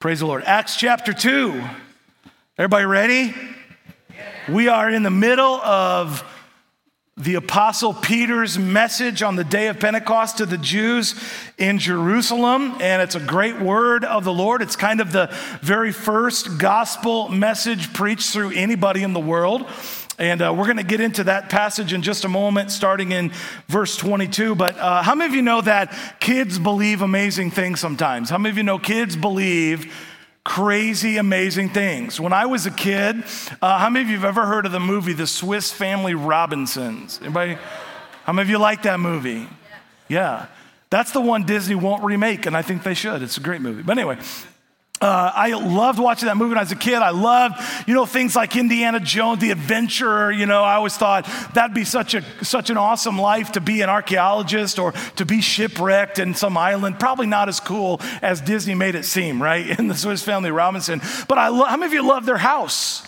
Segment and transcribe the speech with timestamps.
[0.00, 0.44] Praise the Lord.
[0.44, 1.62] Acts chapter 2.
[2.56, 3.34] Everybody ready?
[4.48, 6.24] We are in the middle of
[7.18, 11.22] the Apostle Peter's message on the day of Pentecost to the Jews
[11.58, 14.62] in Jerusalem, and it's a great word of the Lord.
[14.62, 15.26] It's kind of the
[15.60, 19.68] very first gospel message preached through anybody in the world.
[20.20, 23.32] And uh, we're going to get into that passage in just a moment, starting in
[23.68, 24.54] verse 22.
[24.54, 28.28] But uh, how many of you know that kids believe amazing things sometimes?
[28.28, 29.96] How many of you know kids believe
[30.44, 32.20] crazy, amazing things?
[32.20, 33.24] When I was a kid,
[33.62, 37.18] uh, how many of you have ever heard of the movie The Swiss Family Robinsons?
[37.22, 37.56] Anybody?
[38.24, 39.48] How many of you like that movie?
[40.08, 40.48] Yeah.
[40.90, 43.22] That's the one Disney won't remake, and I think they should.
[43.22, 43.82] It's a great movie.
[43.82, 44.18] But anyway,
[45.00, 46.96] uh, I loved watching that movie when I was a kid.
[46.96, 47.54] I loved,
[47.86, 50.30] you know, things like Indiana Jones, the adventurer.
[50.30, 53.80] You know, I always thought that'd be such a such an awesome life to be
[53.80, 57.00] an archaeologist or to be shipwrecked in some island.
[57.00, 59.66] Probably not as cool as Disney made it seem, right?
[59.78, 61.00] In the Swiss Family Robinson.
[61.28, 63.02] But I lo- how many of you love their house?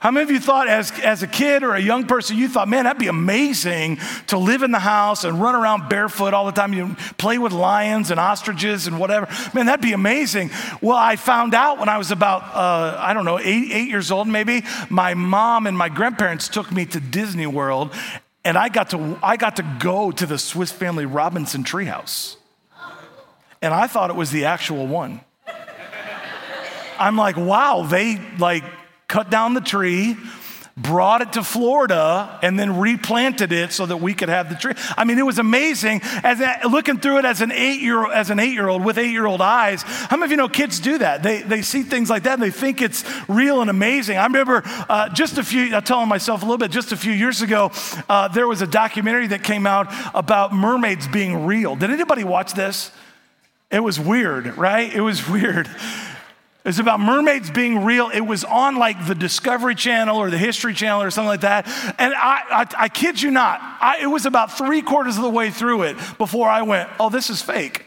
[0.00, 2.68] How many of you thought, as, as a kid or a young person, you thought,
[2.68, 6.52] man, that'd be amazing to live in the house and run around barefoot all the
[6.52, 6.72] time?
[6.72, 9.26] You play with lions and ostriches and whatever.
[9.54, 10.50] Man, that'd be amazing.
[10.80, 14.12] Well, I found out when I was about, uh, I don't know, eight, eight years
[14.12, 17.92] old maybe, my mom and my grandparents took me to Disney World,
[18.44, 22.36] and I got to, I got to go to the Swiss Family Robinson treehouse.
[23.60, 25.22] And I thought it was the actual one.
[27.00, 28.62] I'm like, wow, they like
[29.08, 30.16] cut down the tree,
[30.76, 34.74] brought it to Florida, and then replanted it so that we could have the tree.
[34.96, 36.00] I mean, it was amazing.
[36.22, 39.10] As looking through it as an eight year as an eight year old with eight
[39.10, 39.82] year old eyes.
[39.82, 41.22] How many of you know kids do that?
[41.22, 44.18] They they see things like that and they think it's real and amazing.
[44.18, 45.74] I remember uh, just a few.
[45.74, 46.70] I'm telling myself a little bit.
[46.70, 47.72] Just a few years ago,
[48.08, 51.74] uh, there was a documentary that came out about mermaids being real.
[51.76, 52.92] Did anybody watch this?
[53.70, 54.92] It was weird, right?
[54.92, 55.68] It was weird.
[56.68, 58.10] It's about mermaids being real.
[58.10, 61.66] It was on like the Discovery Channel or the History Channel or something like that.
[61.98, 65.30] And I, I, I kid you not, I, it was about three quarters of the
[65.30, 67.86] way through it before I went, oh, this is fake.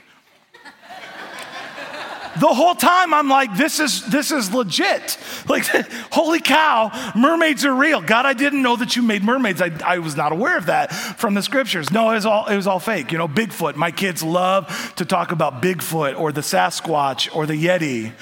[2.40, 5.16] the whole time I'm like, this is this is legit.
[5.48, 5.66] Like,
[6.12, 8.02] holy cow, mermaids are real.
[8.02, 9.62] God, I didn't know that you made mermaids.
[9.62, 11.92] I, I was not aware of that from the scriptures.
[11.92, 13.12] No, it was all it was all fake.
[13.12, 13.76] You know, Bigfoot.
[13.76, 18.14] My kids love to talk about Bigfoot or the Sasquatch or the Yeti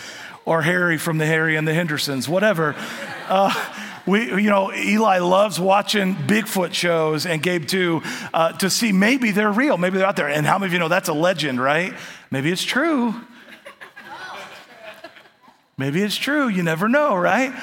[0.49, 2.75] or Harry from the Harry and the Hendersons, whatever.
[3.27, 3.53] Uh,
[4.07, 8.01] we, you know, Eli loves watching Bigfoot shows and Gabe too
[8.33, 10.27] uh, to see maybe they're real, maybe they're out there.
[10.27, 11.93] And how many of you know that's a legend, right?
[12.31, 13.13] Maybe it's true.
[15.77, 16.47] Maybe it's true.
[16.47, 17.53] You never know, right?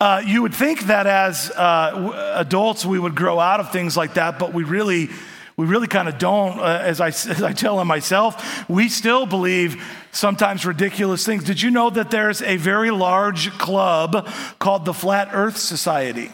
[0.00, 4.14] Uh, you would think that as uh, adults we would grow out of things like
[4.14, 5.08] that, but we really
[5.56, 9.26] we really kind of don't, uh, as, I, as I tell them myself, we still
[9.26, 11.44] believe sometimes ridiculous things.
[11.44, 14.28] Did you know that there's a very large club
[14.58, 16.30] called the Flat Earth Society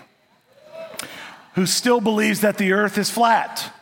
[1.54, 3.72] who still believes that the earth is flat?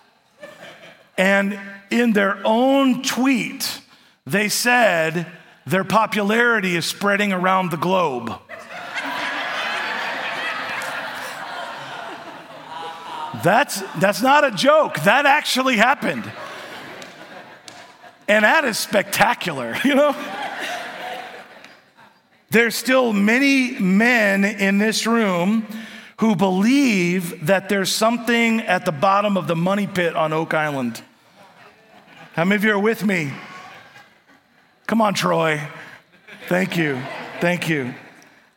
[1.16, 1.58] And
[1.90, 3.80] in their own tweet,
[4.26, 5.26] they said
[5.66, 8.32] their popularity is spreading around the globe.
[13.42, 15.00] That's, that's not a joke.
[15.00, 16.30] That actually happened.
[18.28, 20.14] And that is spectacular, you know?
[22.50, 25.66] There's still many men in this room
[26.18, 31.00] who believe that there's something at the bottom of the money pit on Oak Island.
[32.34, 33.32] How many of you are with me?
[34.86, 35.60] Come on, Troy.
[36.48, 37.00] Thank you.
[37.40, 37.94] Thank you.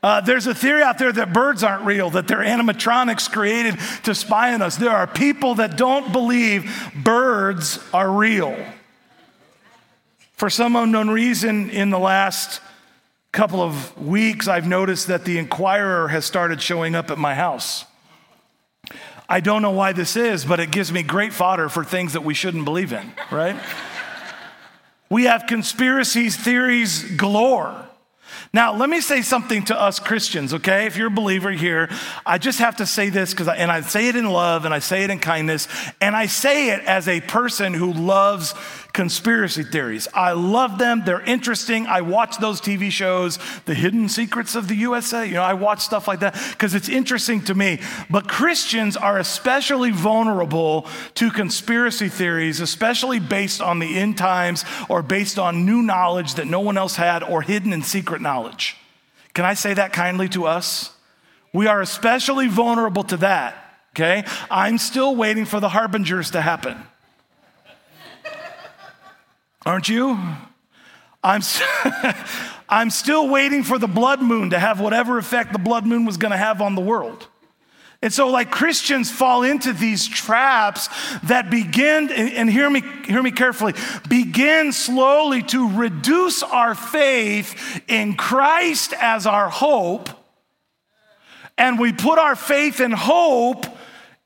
[0.04, 4.14] Uh, there's a theory out there that birds aren't real, that they're animatronics created to
[4.14, 4.76] spy on us.
[4.76, 8.54] There are people that don't believe birds are real.
[10.34, 12.60] For some unknown reason, in the last
[13.32, 17.86] couple of weeks, I've noticed that the Enquirer has started showing up at my house.
[19.30, 22.26] I don't know why this is, but it gives me great fodder for things that
[22.26, 23.56] we shouldn't believe in, right?
[25.10, 27.88] we have conspiracy theories galore.
[28.56, 30.86] Now, let me say something to us Christians, okay?
[30.86, 31.90] If you're a believer here,
[32.24, 34.78] I just have to say this because, and I say it in love and I
[34.78, 35.68] say it in kindness,
[36.00, 38.54] and I say it as a person who loves
[38.94, 40.08] conspiracy theories.
[40.14, 41.02] I love them.
[41.04, 41.88] They're interesting.
[41.88, 45.26] I watch those TV shows, The Hidden Secrets of the USA.
[45.26, 47.80] You know, I watch stuff like that because it's interesting to me.
[48.10, 55.02] But Christians are especially vulnerable to conspiracy theories, especially based on the end times or
[55.02, 58.78] based on new knowledge that no one else had or hidden and secret knowledge.
[59.34, 60.92] Can I say that kindly to us?
[61.52, 63.56] We are especially vulnerable to that.
[63.96, 64.24] Okay?
[64.52, 66.78] I'm still waiting for the harbingers to happen.
[69.66, 70.20] Aren't you?
[71.24, 71.42] I'm,
[72.70, 76.18] I'm still waiting for the blood moon to have whatever effect the blood moon was
[76.18, 77.28] going to have on the world.
[78.02, 80.90] And so, like Christians fall into these traps
[81.24, 83.74] that begin, and hear me, hear me carefully,
[84.10, 90.10] begin slowly to reduce our faith in Christ as our hope.
[91.58, 93.66] And we put our faith and hope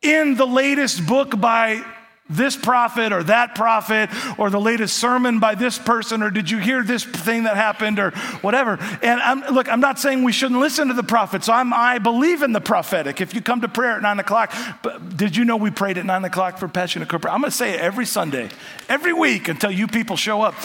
[0.02, 1.84] in the latest book by
[2.30, 6.58] this prophet or that prophet or the latest sermon by this person or did you
[6.58, 8.78] hear this thing that happened or whatever.
[9.02, 12.42] And I'm, look i'm not saying we shouldn't listen to the prophets I'm, i believe
[12.42, 13.22] in the prophetic.
[13.22, 16.06] If you come to prayer at 9 o'clock but did you know we prayed at
[16.06, 18.50] 9 o'clock for passionate prayer i'm going to say it every sunday
[18.90, 20.56] every week until you people show up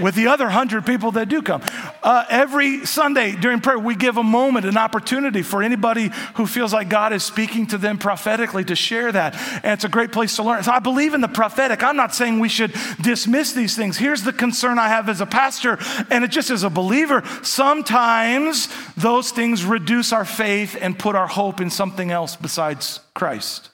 [0.00, 1.62] with the other hundred people that do come.
[2.02, 6.72] Uh, every Sunday during prayer, we give a moment, an opportunity for anybody who feels
[6.72, 9.34] like God is speaking to them prophetically to share that.
[9.64, 10.62] And it's a great place to learn.
[10.62, 11.82] So I believe in the prophetic.
[11.82, 13.96] I'm not saying we should dismiss these things.
[13.96, 15.78] Here's the concern I have as a pastor,
[16.10, 17.22] and it just as a believer.
[17.42, 23.70] Sometimes those things reduce our faith and put our hope in something else besides Christ.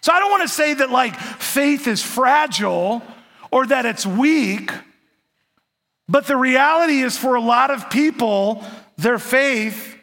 [0.00, 3.02] So I don't want to say that like faith is fragile
[3.52, 4.72] or that it's weak.
[6.08, 8.64] But the reality is, for a lot of people,
[8.96, 9.96] their faith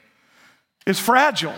[0.86, 1.54] is fragile.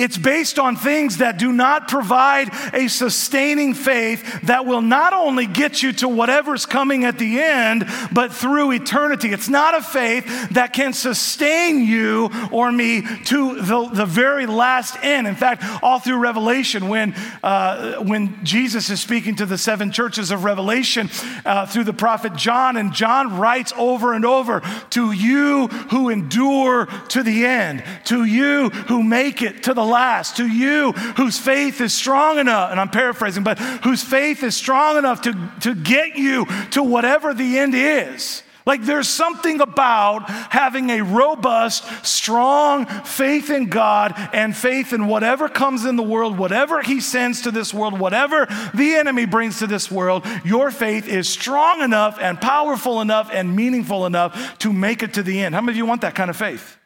[0.00, 5.44] It's based on things that do not provide a sustaining faith that will not only
[5.44, 9.28] get you to whatever's coming at the end, but through eternity.
[9.28, 14.96] It's not a faith that can sustain you or me to the, the very last
[15.02, 15.26] end.
[15.26, 20.30] In fact, all through Revelation, when, uh, when Jesus is speaking to the seven churches
[20.30, 21.10] of Revelation
[21.44, 26.86] uh, through the prophet John, and John writes over and over to you who endure
[26.86, 31.80] to the end, to you who make it to the last, to you whose faith
[31.80, 36.16] is strong enough, and I'm paraphrasing, but whose faith is strong enough to, to get
[36.16, 38.42] you to whatever the end is.
[38.66, 45.48] Like there's something about having a robust, strong faith in God and faith in whatever
[45.48, 49.66] comes in the world, whatever He sends to this world, whatever the enemy brings to
[49.66, 50.26] this world.
[50.44, 55.22] Your faith is strong enough and powerful enough and meaningful enough to make it to
[55.22, 55.54] the end.
[55.54, 56.79] How many of you want that kind of faith?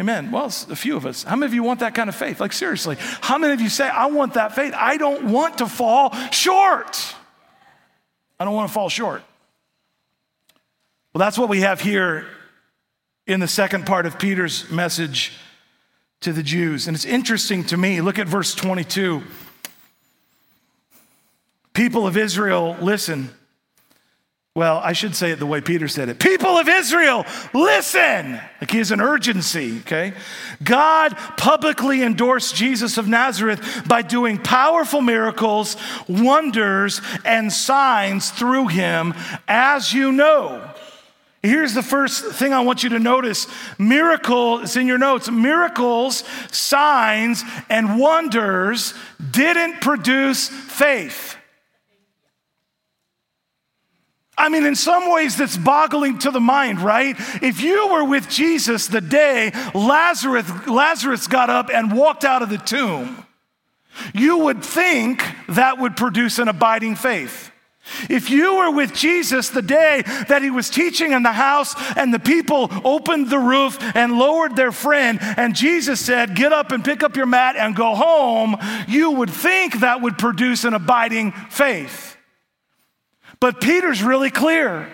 [0.00, 0.30] Amen.
[0.30, 1.24] Well, a few of us.
[1.24, 2.40] How many of you want that kind of faith?
[2.40, 4.72] Like, seriously, how many of you say, I want that faith?
[4.74, 7.14] I don't want to fall short.
[8.38, 9.22] I don't want to fall short.
[11.12, 12.26] Well, that's what we have here
[13.26, 15.34] in the second part of Peter's message
[16.20, 16.86] to the Jews.
[16.86, 18.00] And it's interesting to me.
[18.00, 19.22] Look at verse 22.
[21.74, 23.28] People of Israel, listen.
[24.56, 26.18] Well, I should say it the way Peter said it.
[26.18, 27.24] People of Israel,
[27.54, 28.32] listen.
[28.60, 30.12] Like he has an urgency, okay?
[30.62, 35.76] God publicly endorsed Jesus of Nazareth by doing powerful miracles,
[36.08, 39.14] wonders, and signs through him,
[39.46, 40.68] as you know.
[41.44, 43.46] Here's the first thing I want you to notice
[43.78, 45.30] miracle, it's in your notes.
[45.30, 48.94] Miracles, signs, and wonders
[49.30, 51.36] didn't produce faith.
[54.40, 57.14] I mean, in some ways, that's boggling to the mind, right?
[57.42, 62.48] If you were with Jesus the day Lazarus, Lazarus got up and walked out of
[62.48, 63.26] the tomb,
[64.14, 67.52] you would think that would produce an abiding faith.
[68.08, 72.14] If you were with Jesus the day that he was teaching in the house and
[72.14, 76.82] the people opened the roof and lowered their friend, and Jesus said, Get up and
[76.82, 78.56] pick up your mat and go home,
[78.88, 82.09] you would think that would produce an abiding faith.
[83.40, 84.88] But Peter's really clear.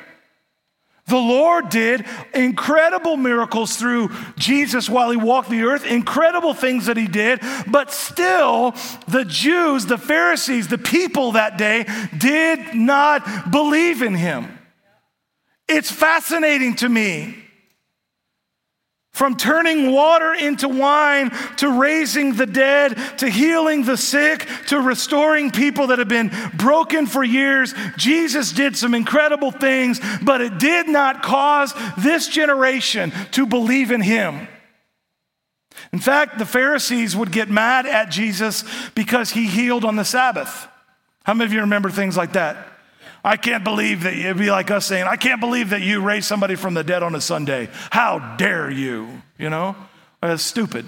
[1.07, 6.97] The Lord did incredible miracles through Jesus while he walked the earth, incredible things that
[6.97, 8.75] he did, but still,
[9.07, 11.87] the Jews, the Pharisees, the people that day
[12.19, 14.59] did not believe in him.
[15.69, 17.46] It's fascinating to me
[19.17, 25.51] from turning water into wine to raising the dead to healing the sick to restoring
[25.51, 30.87] people that have been broken for years, Jesus did some incredible things, but it did
[30.87, 34.49] not cause this generation to believe in him.
[35.95, 40.69] In fact, the Pharisees would get mad at Jesus because he healed on the Sabbath.
[41.25, 42.76] How many of you remember things like that?
[43.27, 46.27] I can't believe that it'd be like us saying, I can't believe that you raised
[46.27, 47.69] somebody from the dead on a Sunday.
[47.91, 49.21] How dare you?
[49.37, 49.75] You know,
[50.23, 50.87] that's stupid.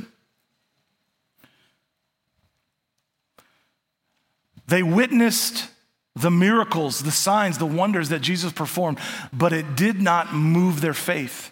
[4.69, 5.69] They witnessed
[6.15, 9.01] the miracles, the signs, the wonders that Jesus performed,
[9.33, 11.51] but it did not move their faith.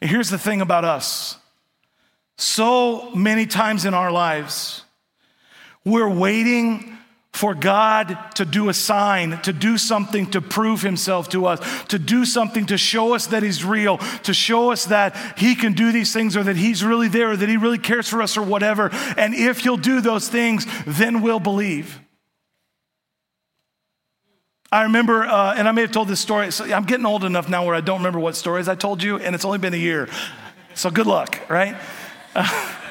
[0.00, 1.38] And here's the thing about us
[2.38, 4.82] so many times in our lives,
[5.84, 6.95] we're waiting
[7.36, 11.98] for God to do a sign, to do something to prove himself to us, to
[11.98, 15.92] do something to show us that he's real, to show us that he can do
[15.92, 18.42] these things or that he's really there or that he really cares for us or
[18.42, 18.88] whatever.
[19.18, 22.00] And if he'll do those things, then we'll believe.
[24.72, 26.50] I remember, uh, and I may have told this story.
[26.50, 29.18] So I'm getting old enough now where I don't remember what stories I told you,
[29.18, 30.08] and it's only been a year.
[30.74, 31.76] So good luck, right?
[32.34, 32.76] Uh,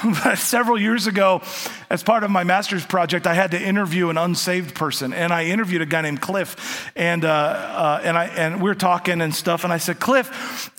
[0.36, 1.42] several years ago,
[1.88, 5.46] as part of my master's project, I had to interview an unsaved person, and I
[5.46, 9.34] interviewed a guy named Cliff, and uh, uh, and I and we are talking and
[9.34, 10.70] stuff, and I said, Cliff,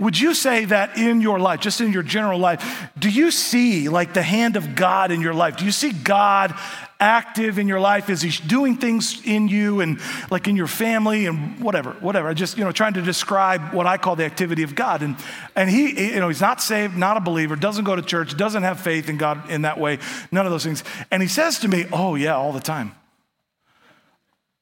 [0.00, 3.88] would you say that in your life, just in your general life, do you see
[3.88, 5.56] like the hand of God in your life?
[5.56, 6.54] Do you see God
[7.00, 8.08] active in your life?
[8.10, 9.98] Is he doing things in you and
[10.30, 12.28] like in your family and whatever, whatever?
[12.28, 15.02] I just, you know, trying to describe what I call the activity of God.
[15.02, 15.16] And,
[15.56, 18.62] and he, you know, he's not saved, not a believer, doesn't go to church, doesn't
[18.62, 19.98] have faith in God in that way,
[20.30, 20.84] none of those things.
[21.10, 22.94] And he says to me, Oh, yeah, all the time.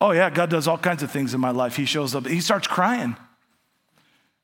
[0.01, 1.77] Oh, yeah, God does all kinds of things in my life.
[1.77, 3.17] He shows up, he starts crying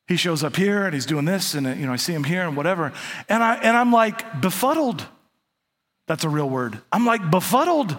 [0.07, 2.47] he shows up here and he's doing this and you know i see him here
[2.47, 2.93] and whatever
[3.29, 5.07] and i and i'm like befuddled
[6.07, 6.81] that's a real word.
[6.93, 7.97] I'm like befuddled.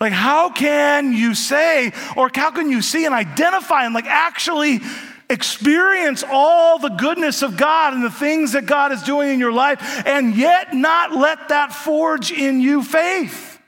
[0.00, 4.80] Like how can you say or how can you see and identify and like actually
[5.28, 9.52] experience all the goodness of god and the things that god is doing in your
[9.52, 13.60] life and yet not let that forge in you faith?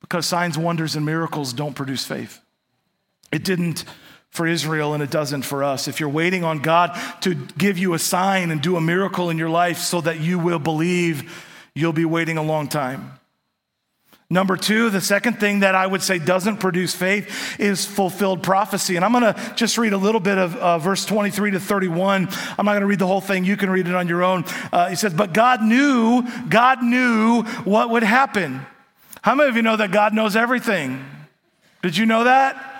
[0.00, 2.40] Because signs wonders and miracles don't produce faith.
[3.32, 3.84] It didn't
[4.34, 5.86] for Israel and it doesn't for us.
[5.86, 9.38] If you're waiting on God to give you a sign and do a miracle in
[9.38, 11.32] your life so that you will believe,
[11.72, 13.12] you'll be waiting a long time.
[14.28, 18.96] Number two, the second thing that I would say doesn't produce faith is fulfilled prophecy.
[18.96, 22.26] And I'm going to just read a little bit of uh, verse 23 to 31.
[22.58, 23.44] I'm not going to read the whole thing.
[23.44, 24.44] You can read it on your own.
[24.72, 28.66] Uh, he says, But God knew, God knew what would happen.
[29.22, 31.04] How many of you know that God knows everything?
[31.82, 32.73] Did you know that?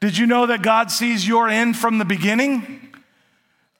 [0.00, 2.90] Did you know that God sees your end from the beginning?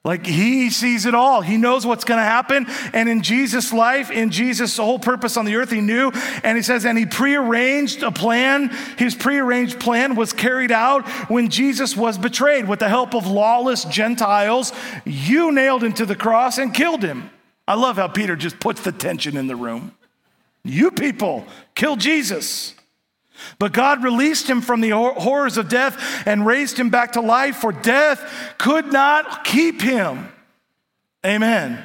[0.02, 1.42] Like he sees it all.
[1.42, 2.66] He knows what's going to happen.
[2.94, 6.10] And in Jesus' life, in Jesus' whole purpose on the earth, he knew.
[6.42, 8.70] And he says, and he prearranged a plan.
[8.96, 13.84] His prearranged plan was carried out when Jesus was betrayed with the help of lawless
[13.84, 14.72] Gentiles.
[15.04, 17.28] You nailed him to the cross and killed him.
[17.68, 19.94] I love how Peter just puts the tension in the room.
[20.64, 22.74] You people killed Jesus.
[23.58, 27.56] But God released him from the horrors of death and raised him back to life,
[27.56, 30.32] for death could not keep him.
[31.24, 31.82] Amen.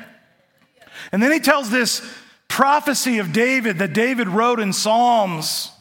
[1.12, 2.01] And then he tells this
[2.47, 5.71] prophecy of David that David wrote in Psalms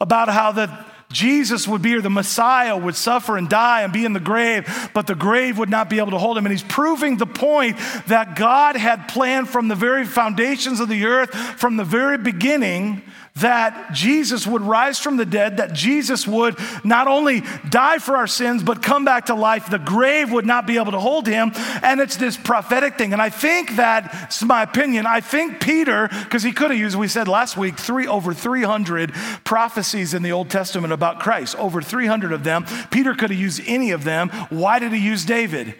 [0.00, 4.06] about how that Jesus would be, or the Messiah would suffer and die and be
[4.06, 6.46] in the grave, but the grave would not be able to hold him.
[6.46, 11.04] And he's proving the point that God had planned from the very foundations of the
[11.04, 13.02] earth, from the very beginning,
[13.36, 18.26] that Jesus would rise from the dead, that Jesus would not only die for our
[18.26, 19.70] sins, but come back to life.
[19.70, 21.52] The grave would not be able to hold him.
[21.82, 23.12] And it's this prophetic thing.
[23.14, 26.96] And I think that, it's my opinion, I think Peter, because he could have used,
[26.96, 29.12] we said last week, three over 300
[29.44, 32.66] prophecies in the Old Testament about Christ, over 300 of them.
[32.90, 34.28] Peter could have used any of them.
[34.50, 35.74] Why did he use David?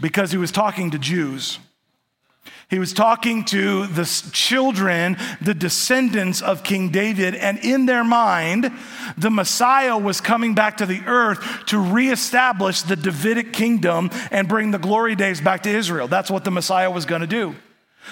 [0.00, 1.60] Because he was talking to Jews.
[2.72, 8.72] He was talking to the children, the descendants of King David, and in their mind,
[9.18, 14.70] the Messiah was coming back to the earth to reestablish the Davidic kingdom and bring
[14.70, 16.08] the glory days back to Israel.
[16.08, 17.54] That's what the Messiah was going to do.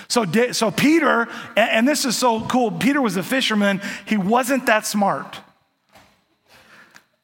[0.09, 1.27] So, so Peter,
[1.57, 3.81] and this is so cool, Peter was a fisherman.
[4.05, 5.41] He wasn't that smart.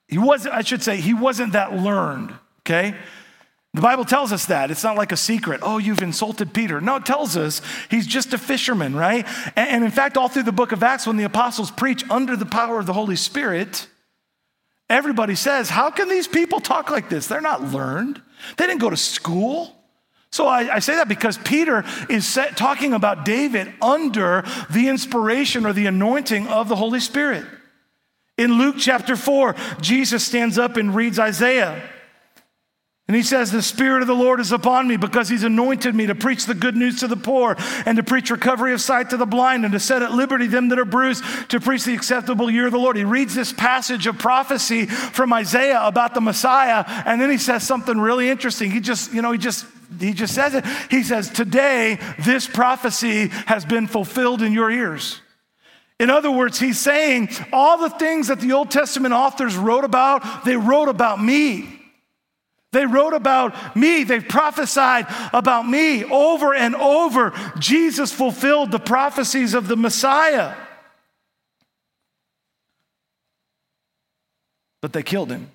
[0.09, 2.95] He wasn't, I should say, he wasn't that learned, okay?
[3.77, 4.71] The Bible tells us that.
[4.71, 5.61] It's not like a secret.
[5.63, 6.81] Oh, you've insulted Peter.
[6.81, 9.27] No, it tells us he's just a fisherman, right?
[9.55, 12.47] And, in fact, all through the book of Acts, when the apostles preach under the
[12.47, 13.87] power of the Holy Spirit,
[14.89, 17.27] everybody says, How can these people talk like this?
[17.27, 18.23] They're not learned,
[18.57, 19.77] they didn't go to school.
[20.31, 25.67] So I, I say that because Peter is set, talking about David under the inspiration
[25.67, 27.45] or the anointing of the Holy Spirit.
[28.39, 31.91] In Luke chapter 4, Jesus stands up and reads Isaiah.
[33.09, 36.07] And he says, The Spirit of the Lord is upon me because he's anointed me
[36.07, 39.17] to preach the good news to the poor and to preach recovery of sight to
[39.17, 42.51] the blind and to set at liberty them that are bruised, to preach the acceptable
[42.51, 42.97] year of the Lord.
[42.97, 47.65] He reads this passage of prophecy from Isaiah about the Messiah, and then he says
[47.65, 48.73] something really interesting.
[48.73, 49.67] He just, you know, he just
[50.01, 50.65] he just says it.
[50.91, 55.21] He says, Today, this prophecy has been fulfilled in your ears.
[56.01, 60.45] In other words, he's saying all the things that the Old Testament authors wrote about,
[60.45, 61.86] they wrote about me.
[62.77, 64.05] They wrote about me.
[64.05, 67.33] They prophesied about me over and over.
[67.59, 70.55] Jesus fulfilled the prophecies of the Messiah.
[74.83, 75.51] But they killed him.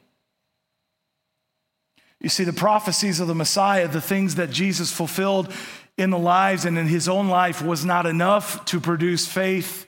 [2.20, 5.54] You see, the prophecies of the Messiah, the things that Jesus fulfilled
[6.00, 9.86] in the lives and in his own life, was not enough to produce faith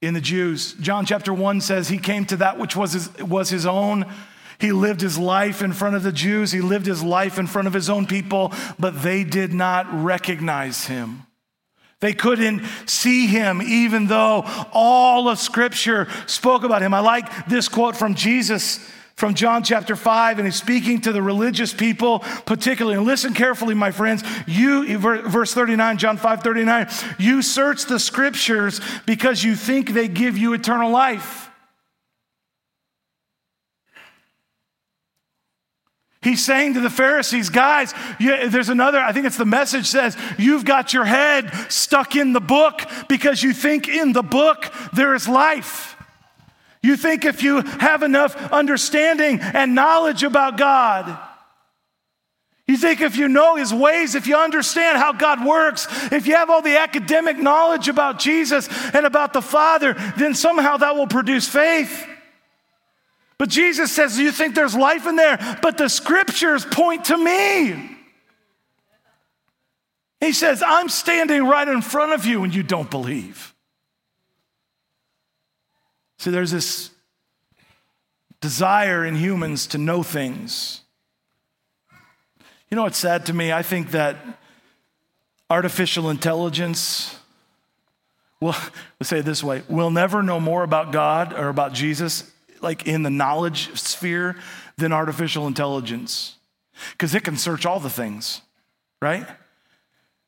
[0.00, 0.72] in the Jews.
[0.80, 4.06] John chapter 1 says he came to that which was his, was his own
[4.62, 7.66] he lived his life in front of the Jews, he lived his life in front
[7.66, 11.26] of his own people, but they did not recognize him.
[11.98, 16.94] They couldn't see him, even though all of Scripture spoke about him.
[16.94, 21.22] I like this quote from Jesus from John chapter 5, and he's speaking to the
[21.22, 22.96] religious people particularly.
[22.96, 24.22] And listen carefully, my friends.
[24.46, 26.88] You, verse 39, John 5 39,
[27.18, 31.48] you search the scriptures because you think they give you eternal life.
[36.22, 40.64] He's saying to the Pharisees, guys, there's another, I think it's the message says, you've
[40.64, 45.28] got your head stuck in the book because you think in the book there is
[45.28, 45.96] life.
[46.80, 51.18] You think if you have enough understanding and knowledge about God,
[52.68, 56.36] you think if you know his ways, if you understand how God works, if you
[56.36, 61.08] have all the academic knowledge about Jesus and about the Father, then somehow that will
[61.08, 62.06] produce faith.
[63.42, 67.90] But Jesus says, You think there's life in there, but the scriptures point to me.
[70.20, 73.52] He says, I'm standing right in front of you and you don't believe.
[76.18, 76.90] See, there's this
[78.40, 80.82] desire in humans to know things.
[82.70, 83.52] You know what's sad to me?
[83.52, 84.18] I think that
[85.50, 87.18] artificial intelligence,
[88.38, 88.56] well,
[89.00, 92.31] let's say it this way, we'll never know more about God or about Jesus,
[92.62, 94.36] like in the knowledge sphere,
[94.76, 96.36] than artificial intelligence.
[96.92, 98.40] Because it can search all the things,
[99.00, 99.26] right?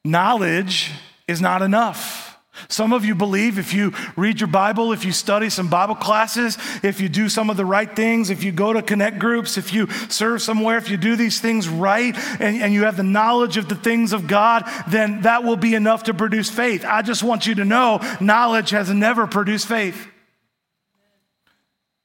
[0.05, 0.93] Knowledge
[1.26, 2.38] is not enough.
[2.69, 6.57] Some of you believe if you read your Bible, if you study some Bible classes,
[6.85, 9.73] if you do some of the right things, if you go to connect groups, if
[9.73, 13.57] you serve somewhere, if you do these things right and, and you have the knowledge
[13.57, 16.85] of the things of God, then that will be enough to produce faith.
[16.85, 20.07] I just want you to know knowledge has never produced faith.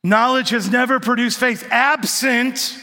[0.04, 2.78] Knowledge has never produced faith absent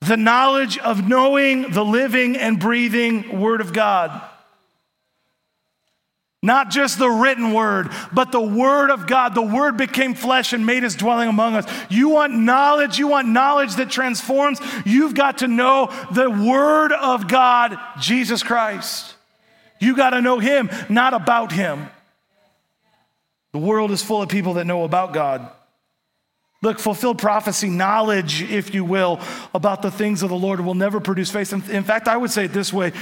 [0.00, 4.20] the knowledge of knowing the living and breathing Word of God.
[6.44, 9.36] Not just the written word, but the word of God.
[9.36, 11.72] The word became flesh and made his dwelling among us.
[11.88, 14.60] You want knowledge, you want knowledge that transforms.
[14.84, 19.14] You've got to know the word of God, Jesus Christ.
[19.78, 21.88] You got to know him, not about him.
[23.52, 25.50] The world is full of people that know about God.
[26.62, 29.20] Look, fulfilled prophecy, knowledge, if you will,
[29.52, 31.52] about the things of the Lord will never produce faith.
[31.52, 32.92] In fact, I would say it this way,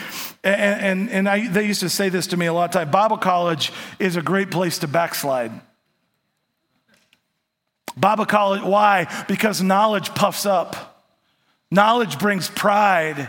[0.43, 2.91] and, and, and I, they used to say this to me a lot of time
[2.91, 5.53] Bible college is a great place to backslide.
[7.97, 9.25] Bible college, why?
[9.29, 11.05] Because knowledge puffs up,
[11.71, 13.29] knowledge brings pride.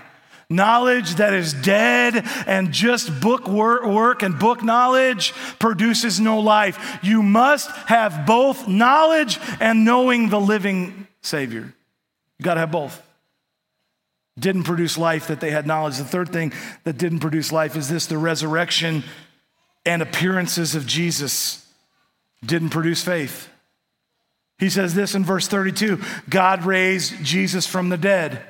[0.52, 7.00] Knowledge that is dead and just book work and book knowledge produces no life.
[7.02, 11.74] You must have both knowledge and knowing the living Savior.
[12.38, 13.02] You got to have both.
[14.38, 15.98] Didn't produce life that they had knowledge.
[15.98, 16.52] The third thing
[16.84, 19.06] that didn't produce life is this the resurrection
[19.86, 21.66] and appearances of Jesus
[22.46, 23.48] didn't produce faith.
[24.60, 28.44] He says this in verse 32 God raised Jesus from the dead.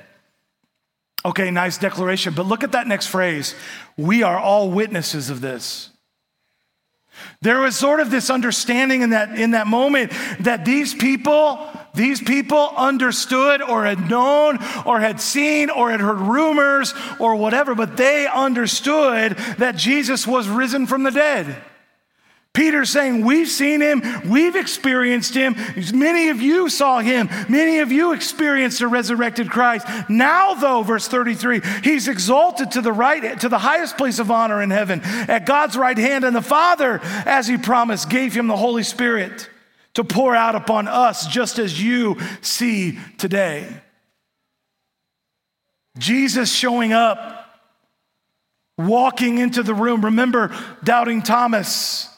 [1.23, 2.33] Okay, nice declaration.
[2.33, 3.55] But look at that next phrase.
[3.97, 5.89] We are all witnesses of this.
[7.41, 12.21] There was sort of this understanding in that, in that moment that these people, these
[12.21, 17.97] people understood or had known or had seen or had heard rumors or whatever, but
[17.97, 21.61] they understood that Jesus was risen from the dead.
[22.53, 25.55] Peter's saying, We've seen him, we've experienced him.
[25.93, 29.87] Many of you saw him, many of you experienced a resurrected Christ.
[30.09, 34.61] Now, though, verse 33, he's exalted to the right, to the highest place of honor
[34.61, 38.57] in heaven at God's right hand, and the Father, as he promised, gave him the
[38.57, 39.49] Holy Spirit
[39.93, 43.81] to pour out upon us, just as you see today.
[45.97, 47.59] Jesus showing up,
[48.77, 50.05] walking into the room.
[50.05, 52.10] Remember, doubting Thomas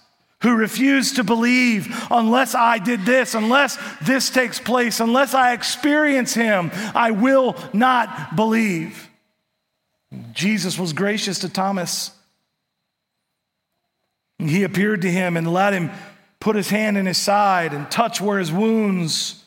[0.43, 6.33] who refuse to believe unless I did this, unless this takes place, unless I experience
[6.33, 9.09] him, I will not believe.
[10.33, 12.11] Jesus was gracious to Thomas.
[14.37, 15.89] He appeared to him and let him
[16.41, 19.43] put his hand in his side and touch where his wounds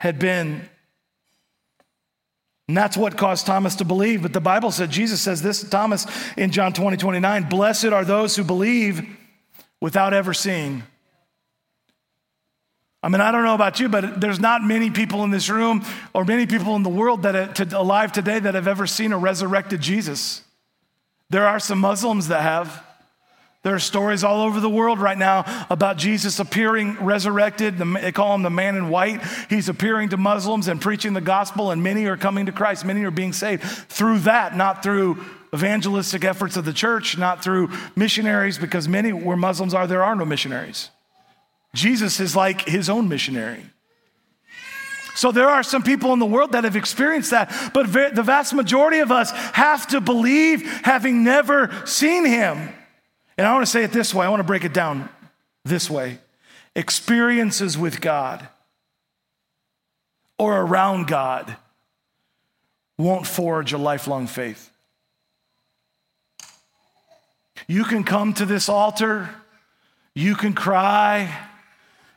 [0.00, 0.66] had been.
[2.68, 4.22] And that's what caused Thomas to believe.
[4.22, 6.06] But the Bible said, Jesus says this to Thomas
[6.36, 9.17] in John 20, 29, Blessed are those who believe
[9.80, 10.82] without ever seeing.
[13.02, 15.84] I mean, I don't know about you, but there's not many people in this room
[16.12, 19.12] or many people in the world that uh, are alive today that have ever seen
[19.12, 20.42] a resurrected Jesus.
[21.30, 22.84] There are some Muslims that have.
[23.64, 27.76] There are stories all over the world right now about Jesus appearing resurrected.
[27.78, 29.20] They call him the man in white.
[29.50, 32.84] He's appearing to Muslims and preaching the gospel, and many are coming to Christ.
[32.84, 37.70] Many are being saved through that, not through evangelistic efforts of the church, not through
[37.96, 40.90] missionaries, because many where Muslims are, there are no missionaries.
[41.74, 43.64] Jesus is like his own missionary.
[45.16, 48.54] So there are some people in the world that have experienced that, but the vast
[48.54, 52.72] majority of us have to believe having never seen him.
[53.38, 55.08] And I want to say it this way I want to break it down
[55.64, 56.18] this way
[56.74, 58.46] experiences with God
[60.38, 61.56] or around God
[62.96, 64.70] won't forge a lifelong faith.
[67.66, 69.28] You can come to this altar,
[70.14, 71.36] you can cry,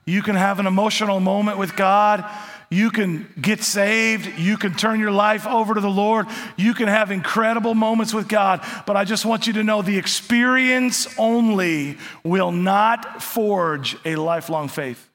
[0.05, 2.25] you can have an emotional moment with God.
[2.71, 4.39] You can get saved.
[4.39, 6.25] You can turn your life over to the Lord.
[6.55, 8.65] You can have incredible moments with God.
[8.87, 14.69] But I just want you to know the experience only will not forge a lifelong
[14.69, 15.09] faith.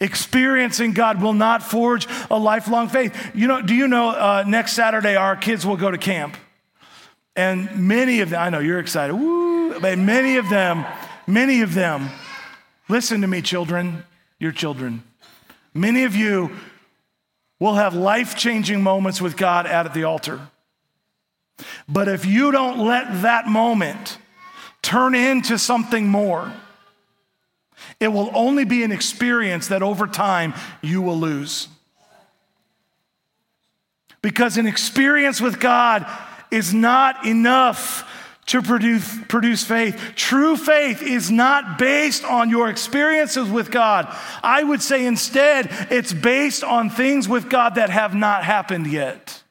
[0.00, 3.14] Experiencing God will not forge a lifelong faith.
[3.34, 6.38] You know, do you know uh, next Saturday our kids will go to camp?
[7.36, 10.86] And many of them, I know you're excited, woo, but many of them,
[11.26, 12.08] many of them,
[12.88, 14.04] listen to me, children,
[14.38, 15.02] your children.
[15.74, 16.52] Many of you
[17.58, 20.48] will have life changing moments with God at the altar.
[21.88, 24.18] But if you don't let that moment
[24.82, 26.52] turn into something more,
[28.00, 31.68] it will only be an experience that over time you will lose.
[34.22, 36.06] Because an experience with God
[36.50, 38.08] is not enough
[38.46, 40.12] to produce, produce faith.
[40.16, 44.14] True faith is not based on your experiences with God.
[44.42, 49.42] I would say instead, it's based on things with God that have not happened yet.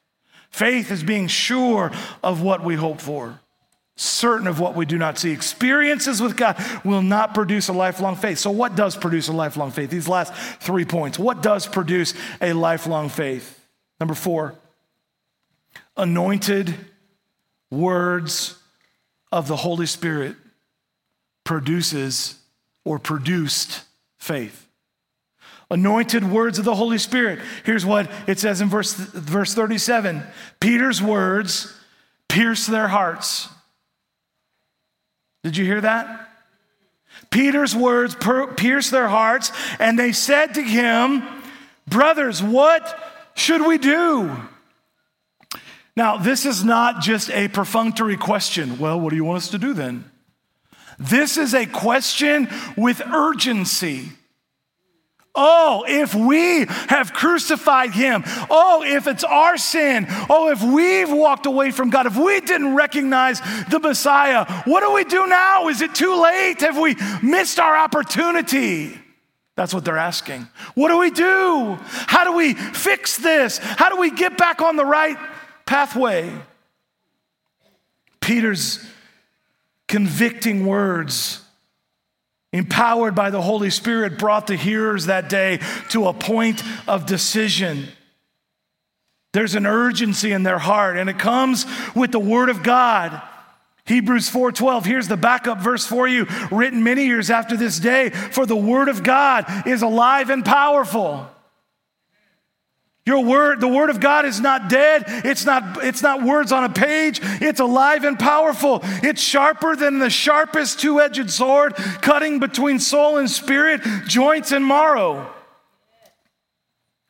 [0.50, 1.90] Faith is being sure
[2.22, 3.40] of what we hope for,
[3.96, 5.32] certain of what we do not see.
[5.32, 8.38] Experiences with God will not produce a lifelong faith.
[8.38, 9.90] So, what does produce a lifelong faith?
[9.90, 11.18] These last three points.
[11.18, 13.66] What does produce a lifelong faith?
[13.98, 14.54] Number four,
[15.96, 16.72] anointed
[17.72, 18.56] words
[19.34, 20.36] of the Holy Spirit
[21.42, 22.38] produces
[22.84, 23.82] or produced
[24.16, 24.68] faith.
[25.72, 27.40] Anointed words of the Holy Spirit.
[27.64, 30.22] Here's what it says in verse, verse 37
[30.60, 31.76] Peter's words
[32.28, 33.48] pierce their hearts.
[35.42, 36.30] Did you hear that?
[37.30, 41.24] Peter's words per- pierced their hearts, and they said to him,
[41.88, 44.30] Brothers, what should we do?
[45.96, 48.78] Now, this is not just a perfunctory question.
[48.78, 50.10] Well, what do you want us to do then?
[50.98, 54.10] This is a question with urgency.
[55.36, 58.22] Oh, if we have crucified him.
[58.48, 60.06] Oh, if it's our sin.
[60.30, 62.06] Oh, if we've walked away from God.
[62.06, 65.68] If we didn't recognize the Messiah, what do we do now?
[65.68, 66.60] Is it too late?
[66.60, 68.96] Have we missed our opportunity?
[69.56, 70.48] That's what they're asking.
[70.74, 71.78] What do we do?
[71.82, 73.58] How do we fix this?
[73.58, 75.16] How do we get back on the right
[75.66, 76.32] pathway.
[78.20, 78.84] Peter's
[79.86, 81.42] convicting words,
[82.52, 87.86] empowered by the Holy Spirit, brought the hearers that day to a point of decision.
[89.32, 93.20] There's an urgency in their heart, and it comes with the Word of God.
[93.86, 98.46] Hebrews 4:12 here's the backup verse for you written many years after this day for
[98.46, 101.28] the word of God is alive and powerful
[103.06, 105.04] your word, the word of God is not dead.
[105.06, 107.20] It's not, it's not words on a page.
[107.22, 108.80] It's alive and powerful.
[108.82, 114.66] It's sharper than the sharpest two edged sword, cutting between soul and spirit, joints and
[114.66, 115.30] marrow.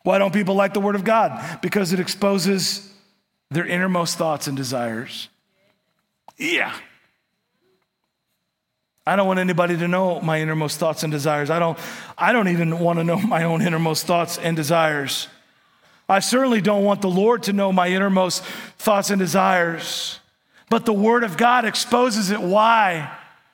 [0.03, 1.61] Why don't people like the word of God?
[1.63, 2.93] Because it exposes
[3.51, 5.29] their innermost thoughts and desires.
[6.37, 6.75] Yeah.
[9.07, 11.51] I don't want anybody to know my innermost thoughts and desires.
[11.51, 11.79] I don't,
[12.19, 15.29] I don't even want to know my own innermost thoughts and desires.
[16.09, 18.45] I certainly don't want the Lord to know my innermost
[18.79, 20.21] thoughts and desires.
[20.69, 22.41] But the Word of God exposes it.
[22.41, 23.11] Why?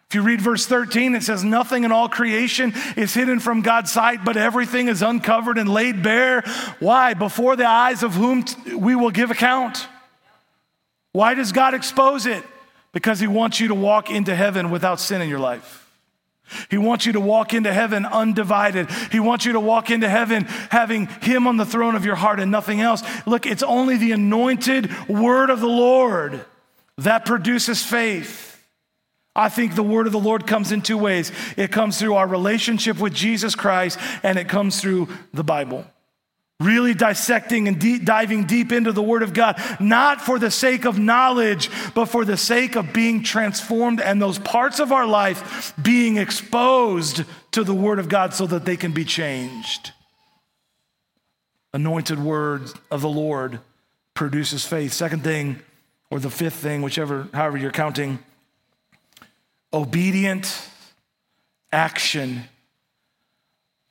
[0.09, 3.93] If you read verse 13, it says, Nothing in all creation is hidden from God's
[3.93, 6.43] sight, but everything is uncovered and laid bare.
[6.81, 7.15] Why?
[7.15, 8.45] Before the eyes of whom
[8.77, 9.87] we will give account.
[11.13, 12.43] Why does God expose it?
[12.93, 15.80] Because He wants you to walk into heaven without sin in your life.
[16.71, 18.91] He wants you to walk into heaven undivided.
[19.13, 22.41] He wants you to walk into heaven having Him on the throne of your heart
[22.41, 23.03] and nothing else.
[23.27, 26.45] Look, it's only the anointed word of the Lord
[26.99, 28.47] that produces faith.
[29.35, 32.27] I think the word of the Lord comes in two ways it comes through our
[32.27, 35.87] relationship with Jesus Christ, and it comes through the Bible.
[36.61, 40.85] Really dissecting and deep, diving deep into the Word of God, not for the sake
[40.85, 45.73] of knowledge, but for the sake of being transformed and those parts of our life
[45.83, 49.93] being exposed to the Word of God so that they can be changed.
[51.73, 53.61] Anointed Word of the Lord
[54.13, 54.93] produces faith.
[54.93, 55.61] Second thing,
[56.11, 58.19] or the fifth thing, whichever, however you're counting,
[59.73, 60.69] obedient
[61.73, 62.45] action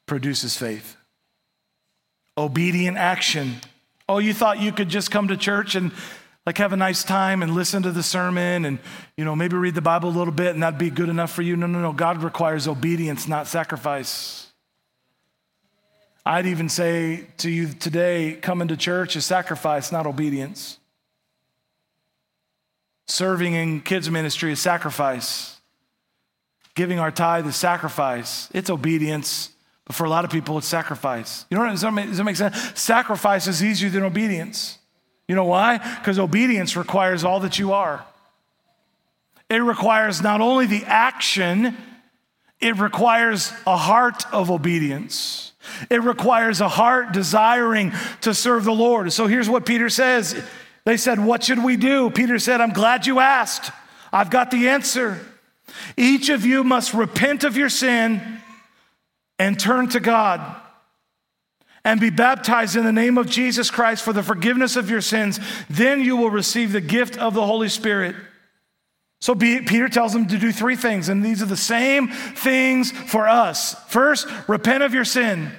[0.06, 0.98] produces faith.
[2.40, 3.56] Obedient action.
[4.08, 5.92] Oh, you thought you could just come to church and
[6.46, 8.80] like have a nice time and listen to the sermon and
[9.18, 11.42] you know maybe read the Bible a little bit and that'd be good enough for
[11.42, 11.58] you.
[11.58, 11.92] No, no, no.
[11.92, 14.48] God requires obedience, not sacrifice.
[16.26, 20.80] I'd even say to you today, coming to church is sacrifice, not obedience.
[23.08, 25.60] Serving in kids' ministry is sacrifice.
[26.74, 28.48] Giving our tithe is sacrifice.
[28.54, 29.50] It's obedience,
[29.90, 31.48] but for a lot of people, it's sacrifice.
[31.50, 31.72] You know what?
[31.72, 32.80] Does that make, does that make sense?
[32.80, 34.78] Sacrifice is easier than obedience.
[35.28, 35.80] You know why?
[35.80, 38.06] Because obedience requires all that you are.
[39.50, 41.76] It requires not only the action,
[42.60, 45.54] it requires a heart of obedience.
[45.90, 49.12] It requires a heart desiring to serve the Lord.
[49.12, 50.40] So here's what Peter says.
[50.86, 52.12] They said, What should we do?
[52.12, 53.72] Peter said, I'm glad you asked.
[54.14, 55.20] I've got the answer.
[55.98, 58.39] Each of you must repent of your sin
[59.40, 60.62] and turn to God
[61.86, 65.40] and be baptized in the name of Jesus Christ for the forgiveness of your sins.
[65.70, 68.16] Then you will receive the gift of the Holy Spirit.
[69.22, 73.28] So Peter tells them to do three things, and these are the same things for
[73.28, 73.76] us.
[73.90, 75.52] First, repent of your sin.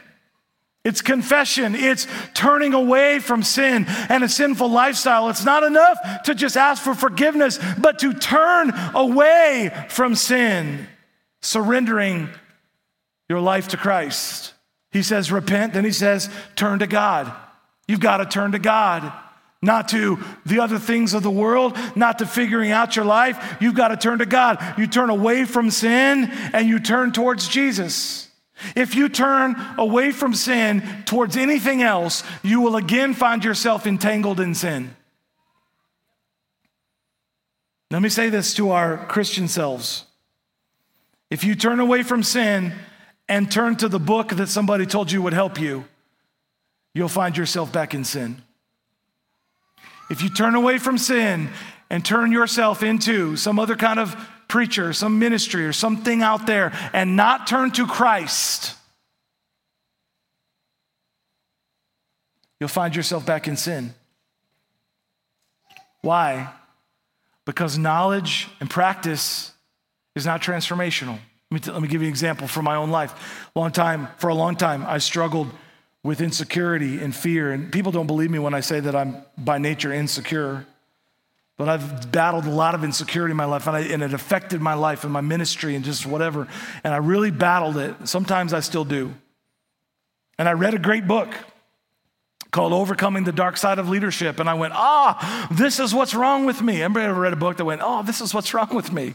[0.82, 1.74] It's confession.
[1.74, 5.28] It's turning away from sin and a sinful lifestyle.
[5.28, 10.86] It's not enough to just ask for forgiveness, but to turn away from sin,
[11.42, 12.30] surrendering
[13.30, 14.54] your life to Christ.
[14.90, 15.72] He says, repent.
[15.72, 17.32] Then he says, turn to God.
[17.86, 19.10] You've got to turn to God
[19.62, 23.58] not to the other things of the world, not to figuring out your life.
[23.60, 24.58] You've got to turn to God.
[24.78, 28.28] You turn away from sin and you turn towards Jesus.
[28.74, 34.40] If you turn away from sin towards anything else, you will again find yourself entangled
[34.40, 34.96] in sin.
[37.92, 40.04] Let me say this to our Christian selves.
[41.30, 42.72] If you turn away from sin
[43.30, 45.84] and turn to the book that somebody told you would help you,
[46.94, 48.42] you'll find yourself back in sin.
[50.10, 51.48] If you turn away from sin
[51.88, 54.16] and turn yourself into some other kind of
[54.48, 58.74] preacher, some ministry, or something out there, and not turn to Christ,
[62.58, 63.94] you'll find yourself back in sin.
[66.02, 66.52] Why?
[67.44, 69.52] Because knowledge and practice
[70.16, 71.20] is not transformational.
[71.50, 73.48] Let me, t- let me give you an example from my own life.
[73.56, 75.48] Long time, for a long time, I struggled
[76.04, 77.50] with insecurity and fear.
[77.50, 80.64] And people don't believe me when I say that I'm by nature insecure.
[81.56, 84.62] But I've battled a lot of insecurity in my life, and, I, and, it affected
[84.62, 86.48] my life and my ministry and just whatever.
[86.84, 88.08] And I really battled it.
[88.08, 89.12] Sometimes I still do.
[90.38, 91.34] And I read a great book
[92.50, 94.40] called Overcoming the Dark Side of Leadership.
[94.40, 96.80] And I went, ah, this is what's wrong with me.
[96.80, 99.14] Everybody ever read a book that went, oh, this is what's wrong with me?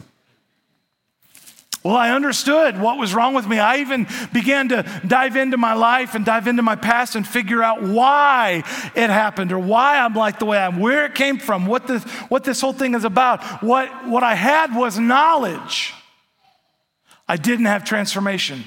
[1.86, 3.60] Well, I understood what was wrong with me.
[3.60, 7.62] I even began to dive into my life and dive into my past and figure
[7.62, 8.64] out why
[8.96, 11.86] it happened or why I'm like the way I am, where it came from, what
[11.86, 13.44] this, what this whole thing is about.
[13.62, 15.94] What, what I had was knowledge.
[17.28, 18.64] I didn't have transformation.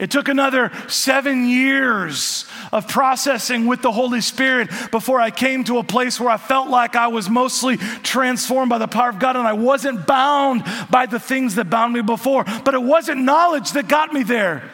[0.00, 5.76] It took another seven years of processing with the Holy Spirit before I came to
[5.76, 9.36] a place where I felt like I was mostly transformed by the power of God
[9.36, 12.44] and I wasn't bound by the things that bound me before.
[12.64, 14.70] But it wasn't knowledge that got me there,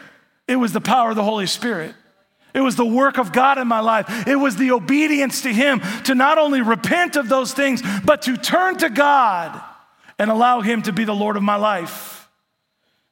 [0.46, 1.92] it was the power of the Holy Spirit.
[2.54, 4.28] It was the work of God in my life.
[4.28, 8.36] It was the obedience to Him to not only repent of those things, but to
[8.36, 9.60] turn to God
[10.20, 12.15] and allow Him to be the Lord of my life.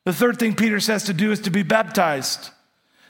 [0.05, 2.51] The third thing Peter says to do is to be baptized.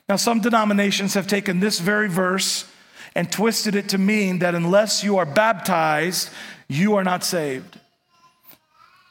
[0.08, 2.70] Now, some denominations have taken this very verse
[3.14, 6.30] and twisted it to mean that unless you are baptized,
[6.68, 7.80] you are not saved.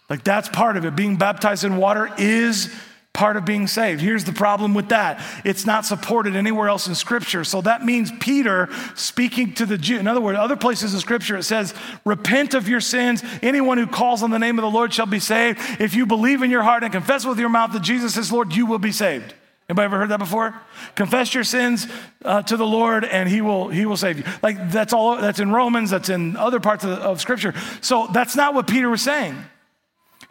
[0.10, 0.96] Like that's part of it.
[0.96, 2.74] Being baptized in water is
[3.13, 4.02] part of being saved.
[4.02, 7.43] Here's the problem with that it's not supported anywhere else in Scripture.
[7.43, 9.99] So that means Peter speaking to the Jew.
[9.99, 13.23] In other words, other places in Scripture it says, Repent of your sins.
[13.43, 15.60] Anyone who calls on the name of the Lord shall be saved.
[15.80, 18.56] If you believe in your heart and confess with your mouth that Jesus is Lord,
[18.56, 19.36] you will be saved.
[19.69, 20.54] Anybody ever heard that before?
[20.95, 21.88] Confess your sins
[22.26, 24.26] uh, to the Lord, and He will He will save you.
[24.41, 25.17] Like that's all.
[25.17, 25.89] That's in Romans.
[25.89, 27.54] That's in other parts of, of Scripture.
[27.80, 29.38] So that's not what Peter was saying.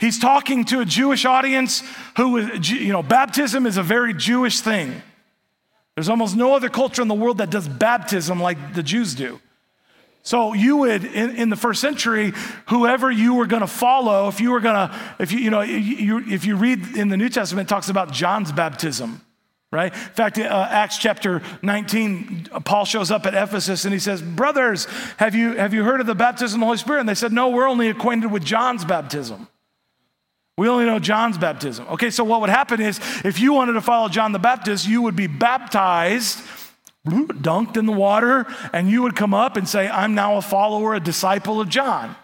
[0.02, 1.84] He's talking to a Jewish audience
[2.16, 5.00] who, you know, baptism is a very Jewish thing.
[5.94, 9.38] There's almost no other culture in the world that does baptism like the Jews do.
[10.24, 12.32] So you would, in, in the first century,
[12.66, 15.60] whoever you were going to follow, if you were going to, if you, you know,
[15.60, 19.20] you, if you read in the New Testament, it talks about John's baptism,
[19.70, 19.92] right?
[19.92, 24.86] In fact, uh, Acts chapter 19, Paul shows up at Ephesus and he says, brothers,
[25.18, 26.98] have you, have you heard of the baptism of the Holy Spirit?
[26.98, 29.46] And they said, no, we're only acquainted with John's baptism.
[30.58, 31.86] We only know John's baptism.
[31.88, 35.02] Okay, so what would happen is if you wanted to follow John the Baptist, you
[35.02, 36.38] would be baptized,
[37.06, 40.94] dunked in the water, and you would come up and say, I'm now a follower,
[40.94, 42.14] a disciple of John.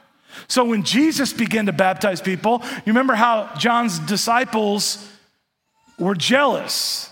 [0.47, 5.11] So when Jesus began to baptize people, you remember how John's disciples
[5.99, 7.11] were jealous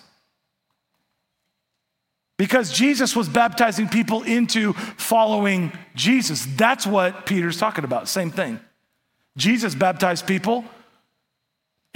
[2.37, 6.47] because Jesus was baptizing people into following Jesus.
[6.57, 8.07] That's what Peter's talking about.
[8.09, 8.61] Same thing.
[9.37, 10.65] Jesus baptized people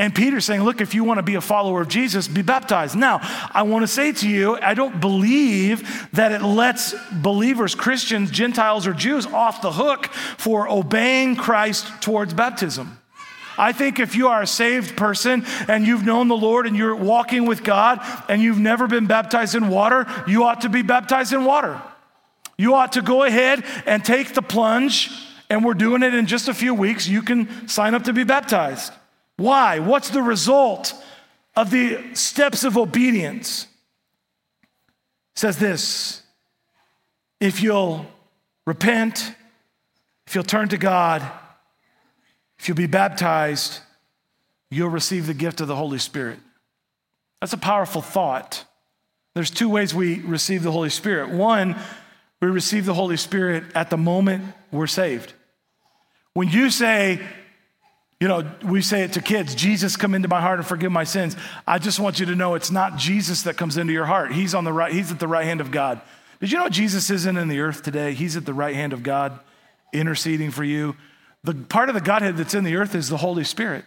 [0.01, 2.97] and Peter's saying, Look, if you want to be a follower of Jesus, be baptized.
[2.97, 3.19] Now,
[3.53, 8.87] I want to say to you, I don't believe that it lets believers, Christians, Gentiles,
[8.87, 12.99] or Jews off the hook for obeying Christ towards baptism.
[13.59, 16.97] I think if you are a saved person and you've known the Lord and you're
[16.97, 21.35] walking with God and you've never been baptized in water, you ought to be baptized
[21.35, 21.79] in water.
[22.57, 25.11] You ought to go ahead and take the plunge,
[25.51, 27.07] and we're doing it in just a few weeks.
[27.07, 28.95] You can sign up to be baptized.
[29.41, 29.79] Why?
[29.79, 30.93] What's the result
[31.57, 33.67] of the steps of obedience?
[35.35, 36.23] It says this
[37.41, 38.05] if you'll
[38.67, 39.35] repent,
[40.27, 41.23] if you'll turn to God,
[42.59, 43.81] if you'll be baptized,
[44.71, 46.39] you'll receive the gift of the Holy Spirit.
[47.41, 48.67] That's a powerful thought.
[49.35, 51.31] There's two ways we receive the Holy Spirit.
[51.31, 51.77] One,
[52.43, 55.33] we receive the Holy Spirit at the moment we're saved.
[56.35, 57.27] When you say,
[58.21, 61.05] you know, we say it to kids Jesus, come into my heart and forgive my
[61.05, 61.37] sins.
[61.67, 64.33] I just want you to know it's not Jesus that comes into your heart.
[64.33, 66.03] He's, on the right, he's at the right hand of God.
[66.39, 68.13] Did you know Jesus isn't in the earth today?
[68.13, 69.41] He's at the right hand of God,
[69.93, 70.97] interceding for you.
[71.45, 73.85] The part of the Godhead that's in the earth is the Holy Spirit.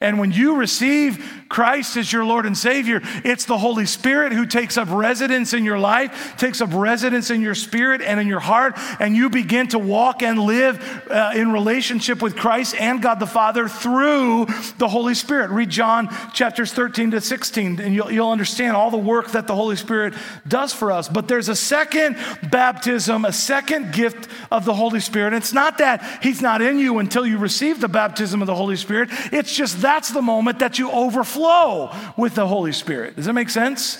[0.00, 4.46] And when you receive Christ as your Lord and Savior, it's the Holy Spirit who
[4.46, 8.38] takes up residence in your life, takes up residence in your spirit and in your
[8.38, 10.80] heart, and you begin to walk and live
[11.10, 15.50] uh, in relationship with Christ and God the Father through the Holy Spirit.
[15.50, 19.54] Read John chapters 13 to 16, and you'll, you'll understand all the work that the
[19.56, 20.14] Holy Spirit
[20.46, 21.08] does for us.
[21.08, 22.16] But there's a second
[22.52, 25.32] baptism, a second gift of the Holy Spirit.
[25.32, 28.76] It's not that He's not in you until you receive the baptism of the Holy
[28.76, 33.16] Spirit, it's just that that's the moment that you overflow with the Holy Spirit.
[33.16, 33.98] Does that make sense?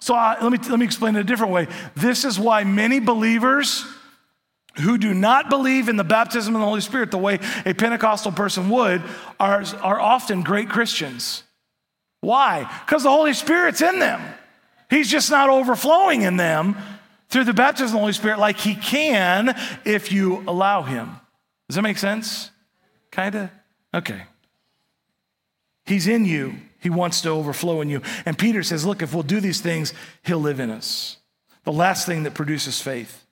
[0.00, 1.68] So uh, let, me, let me explain it a different way.
[1.94, 3.84] This is why many believers
[4.76, 8.32] who do not believe in the baptism of the Holy Spirit the way a Pentecostal
[8.32, 9.02] person would
[9.38, 11.42] are, are often great Christians.
[12.20, 12.64] Why?
[12.86, 14.22] Because the Holy Spirit's in them.
[14.88, 16.74] He's just not overflowing in them
[17.28, 21.20] through the baptism of the Holy Spirit like he can if you allow him.
[21.68, 22.50] Does that make sense?
[23.10, 23.50] Kind of?
[23.92, 24.22] Okay.
[25.88, 26.54] He's in you.
[26.80, 28.02] He wants to overflow in you.
[28.26, 31.16] And Peter says, Look, if we'll do these things, he'll live in us.
[31.64, 33.24] The last thing that produces faith,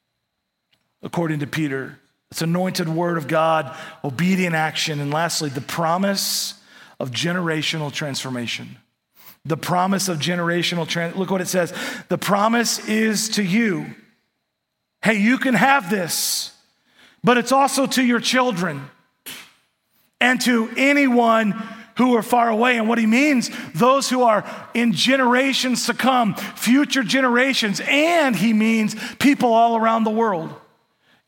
[1.02, 1.98] according to Peter,
[2.30, 6.54] it's anointed word of God, obedient action, and lastly, the promise
[6.98, 8.78] of generational transformation.
[9.44, 11.14] The promise of generational trans.
[11.14, 11.74] Look what it says.
[12.08, 13.94] The promise is to you.
[15.02, 16.52] Hey, you can have this,
[17.22, 18.88] but it's also to your children
[20.22, 21.54] and to anyone
[21.96, 22.76] who are far away.
[22.78, 27.80] And what he means, those who are in generations to come, future generations.
[27.86, 30.54] And he means people all around the world.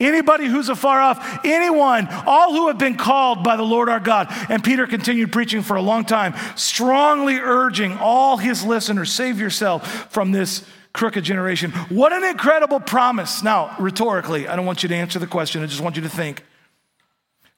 [0.00, 4.28] Anybody who's afar off, anyone, all who have been called by the Lord our God.
[4.48, 10.12] And Peter continued preaching for a long time, strongly urging all his listeners save yourself
[10.12, 11.72] from this crooked generation.
[11.88, 13.42] What an incredible promise.
[13.42, 16.09] Now, rhetorically, I don't want you to answer the question, I just want you to
[16.09, 16.44] think.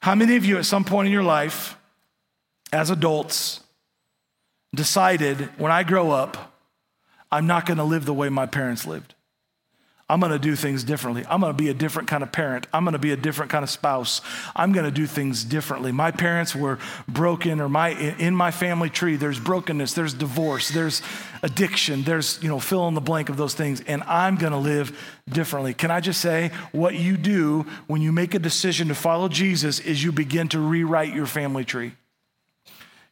[0.00, 1.76] How many of you at some point in your life
[2.72, 3.60] as adults,
[4.74, 6.54] decided when I grow up,
[7.32, 9.14] I'm not going to live the way my parents lived.
[10.10, 11.24] I'm going to do things differently.
[11.28, 12.66] I'm going to be a different kind of parent.
[12.72, 14.20] I'm going to be a different kind of spouse.
[14.56, 15.92] I'm going to do things differently.
[15.92, 21.00] My parents were broken or my in my family tree there's brokenness, there's divorce, there's
[21.44, 24.58] addiction, there's, you know, fill in the blank of those things and I'm going to
[24.58, 24.98] live
[25.28, 25.74] differently.
[25.74, 29.78] Can I just say what you do when you make a decision to follow Jesus
[29.78, 31.92] is you begin to rewrite your family tree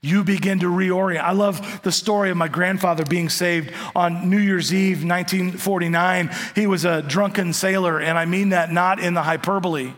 [0.01, 1.23] you begin to reorient.
[1.23, 6.31] I love the story of my grandfather being saved on New Year's Eve, 1949.
[6.55, 9.93] He was a drunken sailor, and I mean that not in the hyperbole.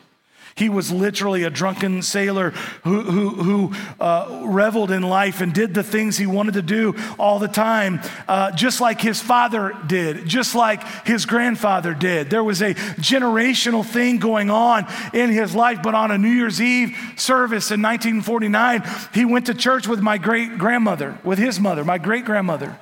[0.60, 2.50] He was literally a drunken sailor
[2.84, 6.94] who, who, who uh, reveled in life and did the things he wanted to do
[7.18, 12.28] all the time, uh, just like his father did, just like his grandfather did.
[12.28, 16.60] There was a generational thing going on in his life, but on a New Year's
[16.60, 18.82] Eve service in 1949,
[19.14, 22.78] he went to church with my great grandmother, with his mother, my great grandmother.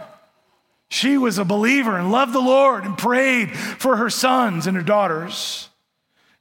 [0.90, 4.82] She was a believer and loved the Lord and prayed for her sons and her
[4.82, 5.68] daughters.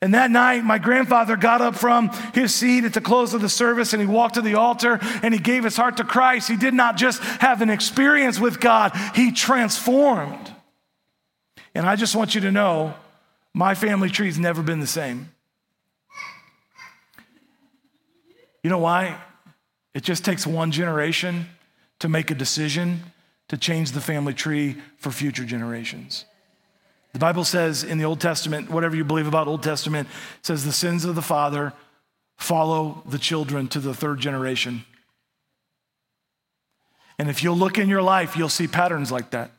[0.01, 3.49] And that night, my grandfather got up from his seat at the close of the
[3.49, 6.47] service and he walked to the altar and he gave his heart to Christ.
[6.47, 10.53] He did not just have an experience with God, he transformed.
[11.73, 12.93] And I just want you to know
[13.53, 15.31] my family tree's never been the same.
[18.63, 19.17] You know why?
[19.95, 21.47] It just takes one generation
[21.99, 23.01] to make a decision
[23.47, 26.25] to change the family tree for future generations.
[27.17, 30.07] The Bible says in the Old Testament, whatever you believe about Old Testament,
[30.43, 31.73] says the sins of the father
[32.37, 34.85] follow the children to the third generation.
[37.17, 39.49] And if you'll look in your life, you'll see patterns like that.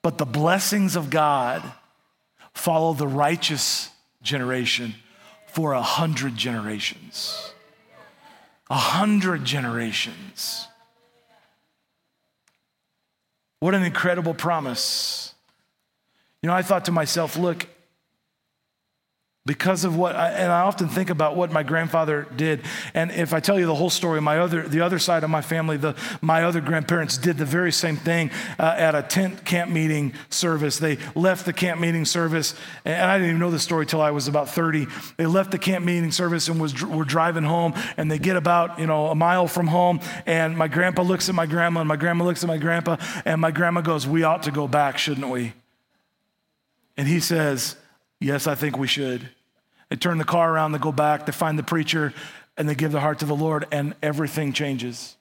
[0.00, 1.62] But the blessings of God
[2.54, 3.90] follow the righteous
[4.22, 4.94] generation
[5.48, 7.52] for a hundred generations.
[8.70, 10.68] A hundred generations.
[13.60, 15.23] What an incredible promise.
[16.44, 17.66] You know, I thought to myself, look,
[19.46, 22.62] because of what I, and i often think about what my grandfather did.
[22.92, 25.40] And if i tell you the whole story my other the other side of my
[25.40, 29.70] family the my other grandparents did the very same thing uh, at a tent camp
[29.70, 30.78] meeting service.
[30.78, 34.10] They left the camp meeting service and i didn't even know the story till i
[34.10, 34.86] was about 30
[35.16, 38.78] they left the camp meeting service and was were driving home and they get about
[38.78, 41.96] you know a mile from home and my grandpa looks at my grandma and my
[41.96, 45.28] grandma looks at my grandpa and my grandma goes we ought to go back shouldn't
[45.28, 45.54] we
[46.96, 47.76] and he says
[48.20, 49.28] Yes, I think we should.
[49.90, 52.14] They turn the car around, they go back, they find the preacher,
[52.56, 55.16] and they give their heart to the Lord, and everything changes.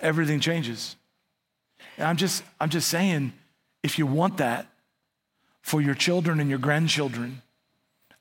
[0.00, 0.96] Everything changes.
[1.98, 3.34] And I'm just, I'm just saying,
[3.82, 4.66] if you want that
[5.60, 7.42] for your children and your grandchildren,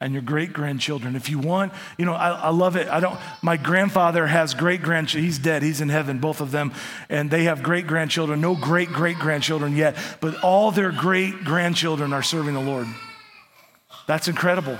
[0.01, 1.15] and your great grandchildren.
[1.15, 2.87] If you want, you know, I, I, love it.
[2.87, 5.25] I don't, my grandfather has great grandchildren.
[5.25, 5.61] He's dead.
[5.61, 6.71] He's in heaven, both of them.
[7.09, 8.39] And they have great grandchildren.
[8.39, 12.87] No great great grandchildren yet, but all their great grandchildren are serving the Lord.
[14.07, 14.77] That's incredible.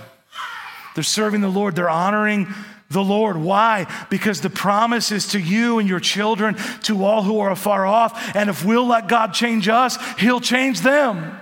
[0.96, 2.48] They're serving the Lord, they're honoring
[2.90, 3.38] the Lord.
[3.38, 3.86] Why?
[4.10, 8.36] Because the promise is to you and your children, to all who are afar off.
[8.36, 11.39] And if we'll let God change us, He'll change them.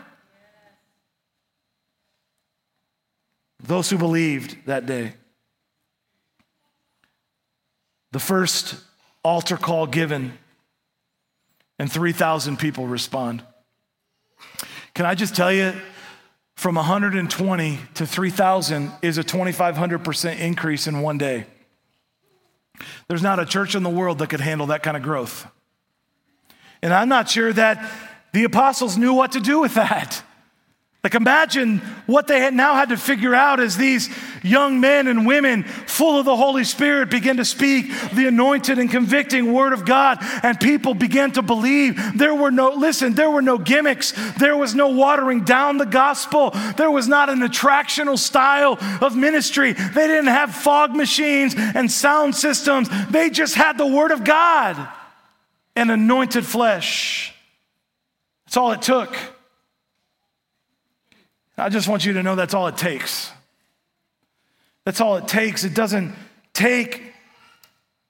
[3.67, 5.13] Those who believed that day.
[8.11, 8.75] The first
[9.23, 10.37] altar call given,
[11.77, 13.43] and 3,000 people respond.
[14.95, 15.73] Can I just tell you,
[16.55, 21.45] from 120 to 3,000 is a 2,500% increase in one day.
[23.07, 25.45] There's not a church in the world that could handle that kind of growth.
[26.81, 27.91] And I'm not sure that
[28.33, 30.23] the apostles knew what to do with that.
[31.07, 34.09] Like, imagine what they had now had to figure out as these
[34.43, 38.91] young men and women, full of the Holy Spirit, begin to speak the anointed and
[38.91, 41.97] convicting word of God, and people began to believe.
[42.17, 46.49] There were no, listen, there were no gimmicks, there was no watering down the gospel,
[46.75, 49.71] there was not an attractional style of ministry.
[49.71, 54.75] They didn't have fog machines and sound systems, they just had the word of God
[55.73, 57.33] and anointed flesh.
[58.45, 59.17] That's all it took.
[61.57, 63.31] I just want you to know that's all it takes.
[64.85, 65.63] That's all it takes.
[65.63, 66.15] It doesn't
[66.53, 67.01] take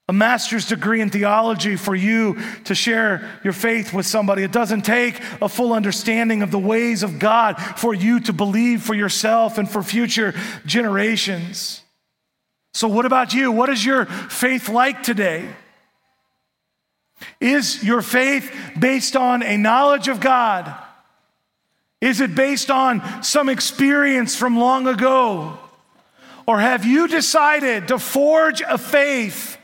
[0.08, 4.42] a master's degree in theology for you to share your faith with somebody.
[4.42, 8.82] It doesn't take a full understanding of the ways of God for you to believe
[8.82, 10.34] for yourself and for future
[10.64, 11.82] generations.
[12.72, 13.52] So, what about you?
[13.52, 15.48] What is your faith like today?
[17.40, 20.74] Is your faith based on a knowledge of God?
[22.00, 25.58] Is it based on some experience from long ago?
[26.46, 29.58] Or have you decided to forge a faith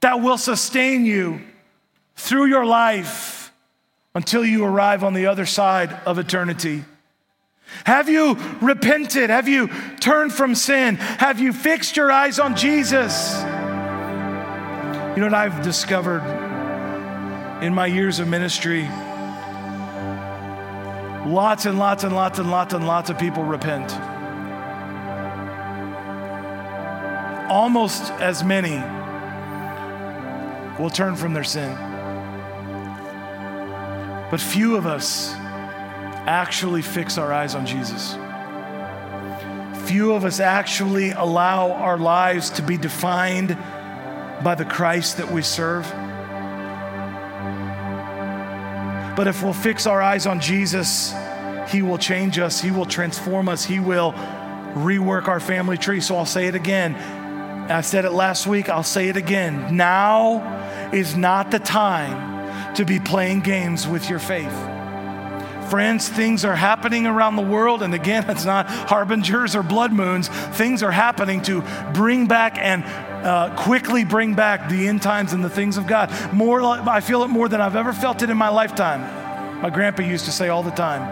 [0.00, 1.40] that will sustain you
[2.16, 3.52] through your life
[4.14, 6.84] until you arrive on the other side of eternity?
[7.84, 9.30] Have you repented?
[9.30, 9.68] Have you
[10.00, 10.96] turned from sin?
[10.96, 13.34] Have you fixed your eyes on Jesus?
[15.14, 16.22] You know what I've discovered
[17.62, 18.88] in my years of ministry?
[21.26, 23.90] Lots and lots and lots and lots and lots of people repent.
[27.50, 28.76] Almost as many
[30.78, 31.74] will turn from their sin.
[34.30, 35.32] But few of us
[36.26, 38.16] actually fix our eyes on Jesus.
[39.86, 43.56] few of us actually allow our lives to be defined
[44.42, 45.84] by the Christ that we serve.
[49.16, 51.14] But if we'll fix our eyes on Jesus,
[51.68, 54.12] He will change us, He will transform us, He will
[54.74, 56.00] rework our family tree.
[56.00, 56.94] So I'll say it again.
[57.70, 59.76] I said it last week, I'll say it again.
[59.76, 64.52] Now is not the time to be playing games with your faith.
[65.70, 70.28] Friends, things are happening around the world, and again, it's not harbingers or blood moons.
[70.28, 71.62] Things are happening to
[71.92, 72.84] bring back and
[73.24, 76.12] uh, quickly bring back the end times and the things of God.
[76.32, 79.62] More, I feel it more than I've ever felt it in my lifetime.
[79.62, 81.02] My grandpa used to say all the time,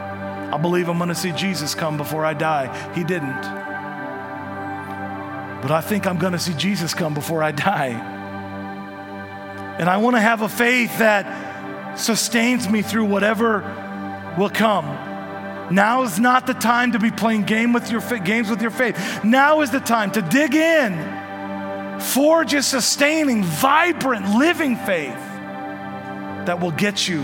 [0.53, 2.67] I believe I'm going to see Jesus come before I die.
[2.95, 3.43] He didn't.
[5.63, 8.11] But I think I'm going to see Jesus come before I die.
[9.79, 13.61] And I want to have a faith that sustains me through whatever
[14.39, 14.85] will come.
[15.75, 19.25] Now is not the time to be playing game with your games with your faith.
[19.25, 20.93] Now is the time to dig in,
[22.03, 25.23] forge a sustaining, vibrant, living faith
[26.47, 27.23] that will get you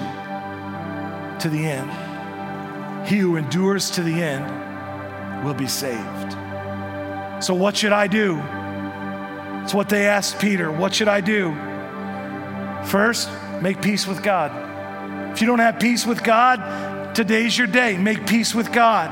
[1.40, 3.06] to the end.
[3.08, 6.32] He who endures to the end will be saved.
[7.42, 8.40] So, what should I do?
[9.62, 10.72] It's what they asked Peter.
[10.72, 11.54] What should I do?
[12.86, 13.28] First,
[13.60, 15.32] make peace with God.
[15.32, 16.60] If you don't have peace with God,
[17.18, 17.98] Today's your day.
[17.98, 19.10] Make peace with God.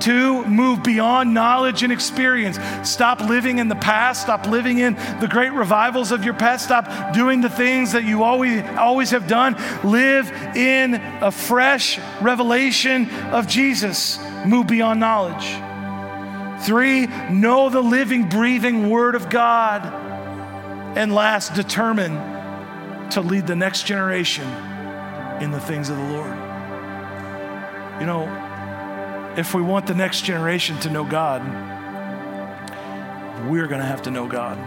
[0.00, 2.58] Two, move beyond knowledge and experience.
[2.88, 4.22] Stop living in the past.
[4.22, 6.64] Stop living in the great revivals of your past.
[6.64, 9.56] Stop doing the things that you always, always have done.
[9.82, 14.18] Live in a fresh revelation of Jesus.
[14.44, 15.46] Move beyond knowledge.
[16.64, 19.84] Three, know the living, breathing Word of God.
[20.96, 22.14] And last, determine
[23.10, 24.46] to lead the next generation
[25.40, 26.34] in the things of the Lord.
[28.00, 28.45] You know,
[29.36, 31.42] if we want the next generation to know God,
[33.48, 34.58] we're going to have to know God.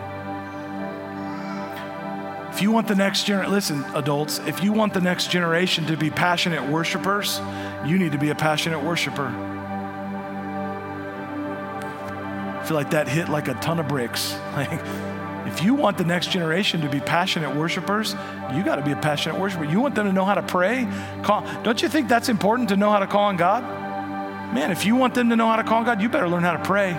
[2.53, 5.97] If you want the next generation, listen, adults, if you want the next generation to
[5.97, 7.39] be passionate worshipers,
[7.86, 9.28] you need to be a passionate worshiper.
[12.57, 14.38] I feel like that hit like a ton of bricks.
[14.53, 14.82] Like,
[15.47, 18.13] if you want the next generation to be passionate worshipers,
[18.53, 19.63] you got to be a passionate worshiper.
[19.63, 20.88] You want them to know how to pray?
[21.24, 23.78] Call, don't you think that's important to know how to call on God?
[24.53, 26.53] Man, if you want them to know how to call God, you better learn how
[26.53, 26.91] to pray.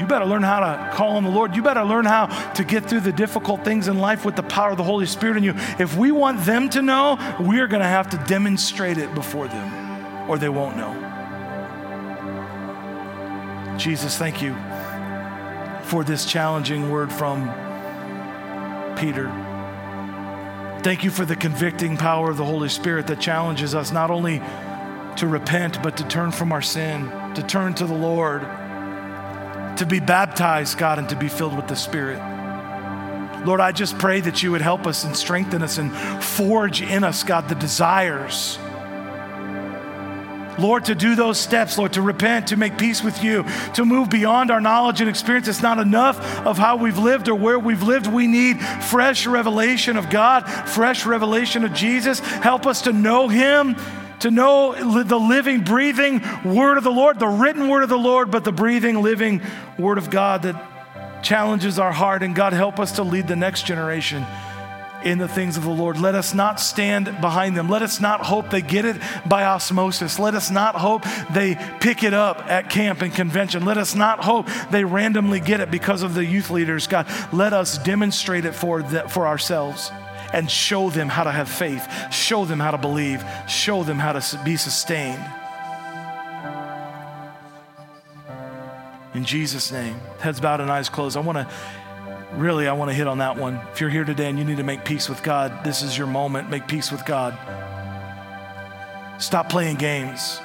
[0.00, 1.54] You better learn how to call on the Lord.
[1.54, 4.70] You better learn how to get through the difficult things in life with the power
[4.70, 5.52] of the Holy Spirit in you.
[5.78, 10.28] If we want them to know, we're going to have to demonstrate it before them,
[10.28, 10.96] or they won't know.
[13.76, 14.54] Jesus, thank you
[15.82, 17.46] for this challenging word from
[18.96, 19.28] Peter.
[20.82, 24.40] Thank you for the convicting power of the Holy Spirit that challenges us not only
[25.16, 28.42] to repent, but to turn from our sin, to turn to the Lord,
[29.76, 32.18] to be baptized, God, and to be filled with the Spirit.
[33.46, 35.92] Lord, I just pray that you would help us and strengthen us and
[36.22, 38.58] forge in us, God, the desires
[40.60, 43.44] Lord, to do those steps, Lord, to repent, to make peace with you,
[43.74, 45.48] to move beyond our knowledge and experience.
[45.48, 48.06] It's not enough of how we've lived or where we've lived.
[48.06, 52.20] We need fresh revelation of God, fresh revelation of Jesus.
[52.20, 53.76] Help us to know Him,
[54.20, 58.30] to know the living, breathing word of the Lord, the written word of the Lord,
[58.30, 59.42] but the breathing, living
[59.78, 62.22] word of God that challenges our heart.
[62.22, 64.24] And God, help us to lead the next generation
[65.04, 65.98] in the things of the Lord.
[65.98, 67.68] Let us not stand behind them.
[67.70, 68.96] Let us not hope they get it
[69.26, 70.18] by osmosis.
[70.18, 73.64] Let us not hope they pick it up at camp and convention.
[73.64, 76.86] Let us not hope they randomly get it because of the youth leaders.
[76.86, 79.90] God, let us demonstrate it for, the, for ourselves
[80.32, 84.12] and show them how to have faith, show them how to believe, show them how
[84.12, 85.22] to be sustained.
[89.14, 91.16] In Jesus' name, heads bowed and eyes closed.
[91.16, 91.48] I want to
[92.34, 93.60] really, I want to hit on that one.
[93.72, 96.06] If you're here today and you need to make peace with God, this is your
[96.06, 96.48] moment.
[96.48, 97.36] Make peace with God.
[99.20, 100.38] Stop playing games.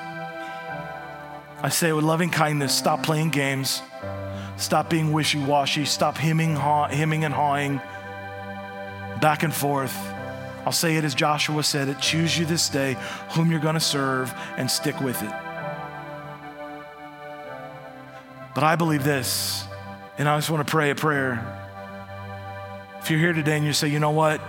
[1.61, 3.81] I say with loving kindness, stop playing games.
[4.57, 5.85] Stop being wishy washy.
[5.85, 7.79] Stop hemming, haw, hemming and hawing
[9.25, 9.97] back and forth.
[10.67, 12.95] I'll say it as Joshua said it choose you this day
[13.31, 15.31] whom you're going to serve and stick with it.
[18.53, 19.65] But I believe this,
[20.19, 21.43] and I just want to pray a prayer
[22.99, 24.39] if you're here today and you say, you know what?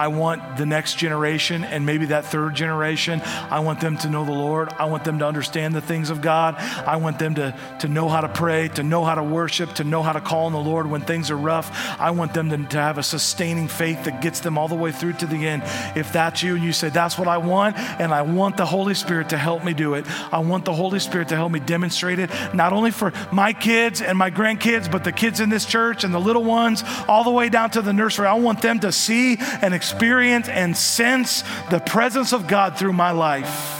[0.00, 3.20] I want the next generation and maybe that third generation,
[3.50, 4.72] I want them to know the Lord.
[4.78, 6.54] I want them to understand the things of God.
[6.56, 9.84] I want them to, to know how to pray, to know how to worship, to
[9.84, 11.70] know how to call on the Lord when things are rough.
[12.00, 14.90] I want them to, to have a sustaining faith that gets them all the way
[14.90, 15.64] through to the end.
[15.94, 18.94] If that's you and you say, That's what I want, and I want the Holy
[18.94, 22.18] Spirit to help me do it, I want the Holy Spirit to help me demonstrate
[22.18, 26.04] it, not only for my kids and my grandkids, but the kids in this church
[26.04, 28.26] and the little ones, all the way down to the nursery.
[28.26, 33.10] I want them to see and experience and sense the presence of God through my
[33.10, 33.76] life.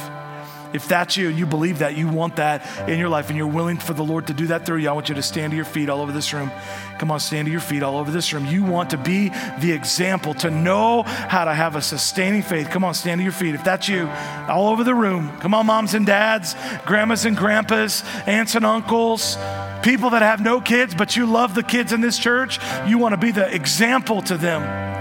[0.73, 3.79] If that's you, you believe that, you want that in your life, and you're willing
[3.79, 5.65] for the Lord to do that through you, I want you to stand to your
[5.65, 6.51] feet all over this room.
[6.99, 8.47] Come on, stand to your feet all over this room.
[8.47, 12.71] You want to be the example, to know how to have a sustaining faith.
[12.71, 13.57] Come on, stand to your feet.
[13.57, 14.09] If that's you,
[14.49, 15.37] all over the room.
[15.41, 16.55] Come on, moms and dads,
[16.87, 19.37] grandmas and grandpas, aunts and uncles,
[19.83, 22.61] people that have no kids, but you love the kids in this church.
[22.87, 24.99] You want to be the example to them.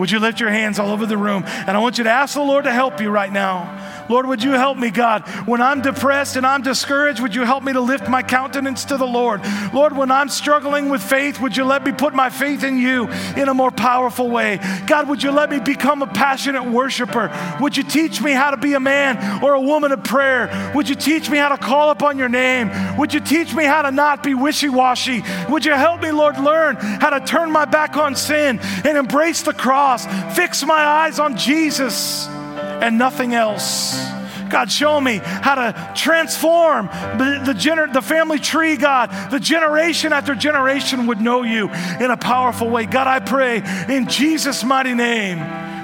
[0.00, 1.44] Would you lift your hands all over the room?
[1.46, 4.06] And I want you to ask the Lord to help you right now.
[4.08, 5.28] Lord, would you help me, God?
[5.46, 8.96] When I'm depressed and I'm discouraged, would you help me to lift my countenance to
[8.96, 9.40] the Lord?
[9.72, 13.08] Lord, when I'm struggling with faith, would you let me put my faith in you
[13.36, 14.58] in a more powerful way?
[14.86, 17.30] God, would you let me become a passionate worshiper?
[17.60, 20.72] Would you teach me how to be a man or a woman of prayer?
[20.74, 22.70] Would you teach me how to call upon your name?
[22.96, 25.22] Would you teach me how to not be wishy washy?
[25.48, 29.42] Would you help me, Lord, learn how to turn my back on sin and embrace
[29.42, 29.52] the
[29.90, 30.36] cross?
[30.36, 33.98] Fix my eyes on Jesus and nothing else.
[34.48, 39.30] God, show me how to transform the, the, gener- the family tree, God.
[39.30, 41.70] The generation after generation would know you
[42.00, 42.86] in a powerful way.
[42.86, 45.38] God, I pray in Jesus' mighty name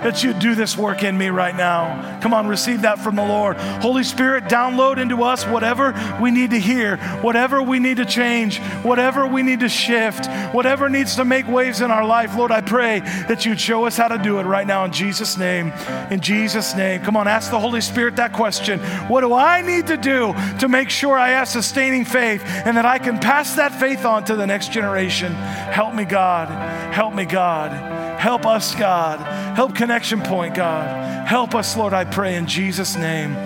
[0.06, 2.20] that you do this work in me right now.
[2.20, 3.56] Come on, receive that from the Lord.
[3.56, 8.60] Holy Spirit, download into us whatever we need to hear, whatever we need to change,
[8.84, 12.36] whatever we need to shift, whatever needs to make waves in our life.
[12.36, 15.36] Lord, I pray that you'd show us how to do it right now in Jesus'
[15.36, 15.72] name.
[16.08, 17.02] In Jesus' name.
[17.02, 18.78] Come on, ask the Holy Spirit that question.
[19.08, 22.86] What do I need to do to make sure I have sustaining faith and that
[22.86, 25.32] I can pass that faith on to the next generation?
[25.32, 26.48] Help me, God.
[26.94, 27.95] Help me, God.
[28.26, 29.20] Help us, God.
[29.54, 31.28] Help Connection Point, God.
[31.28, 33.36] Help us, Lord, I pray in Jesus' name.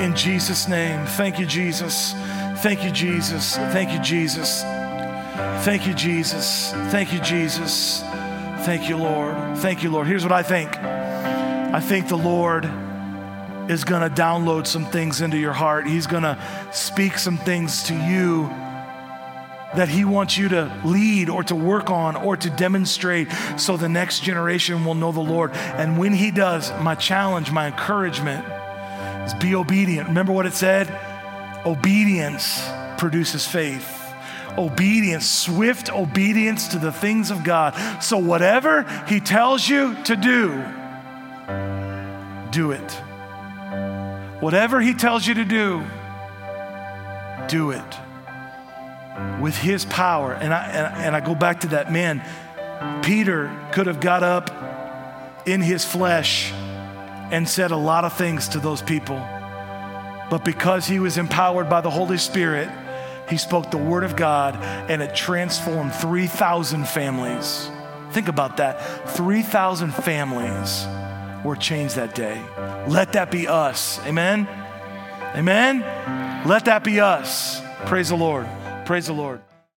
[0.00, 1.04] In Jesus' name.
[1.06, 2.12] Thank you, Jesus.
[2.58, 3.56] Thank you, Jesus.
[3.56, 4.62] Thank you, Jesus.
[5.64, 6.70] Thank you, Jesus.
[6.92, 8.02] Thank you, Jesus.
[8.60, 9.58] Thank you, Lord.
[9.58, 10.06] Thank you, Lord.
[10.06, 12.64] Here's what I think I think the Lord
[13.68, 15.88] is going to download some things into your heart.
[15.88, 16.38] He's going to
[16.70, 18.48] speak some things to you
[19.74, 23.88] that He wants you to lead or to work on or to demonstrate so the
[23.88, 25.52] next generation will know the Lord.
[25.52, 28.46] And when He does, my challenge, my encouragement
[29.26, 30.08] is be obedient.
[30.08, 30.88] Remember what it said?
[31.66, 32.66] Obedience
[32.96, 33.94] produces faith.
[34.56, 38.02] Obedience, swift obedience to the things of God.
[38.02, 40.64] So, whatever He tells you to do,
[42.50, 42.92] do it.
[44.40, 45.84] Whatever He tells you to do,
[47.48, 48.07] do it
[49.40, 50.32] with his power.
[50.32, 52.22] And I, and, and I go back to that man.
[53.02, 54.50] Peter could have got up
[55.46, 56.52] in his flesh
[57.30, 59.16] and said a lot of things to those people.
[60.30, 62.68] But because he was empowered by the Holy Spirit,
[63.28, 64.56] he spoke the word of God
[64.90, 67.70] and it transformed 3,000 families.
[68.12, 70.86] Think about that 3,000 families
[71.44, 72.42] were changed that day.
[72.88, 74.00] Let that be us.
[74.06, 74.48] Amen?
[75.34, 75.80] Amen?
[76.46, 77.60] Let that be us.
[77.86, 78.46] Praise the Lord.
[78.88, 79.42] Praise the Lord.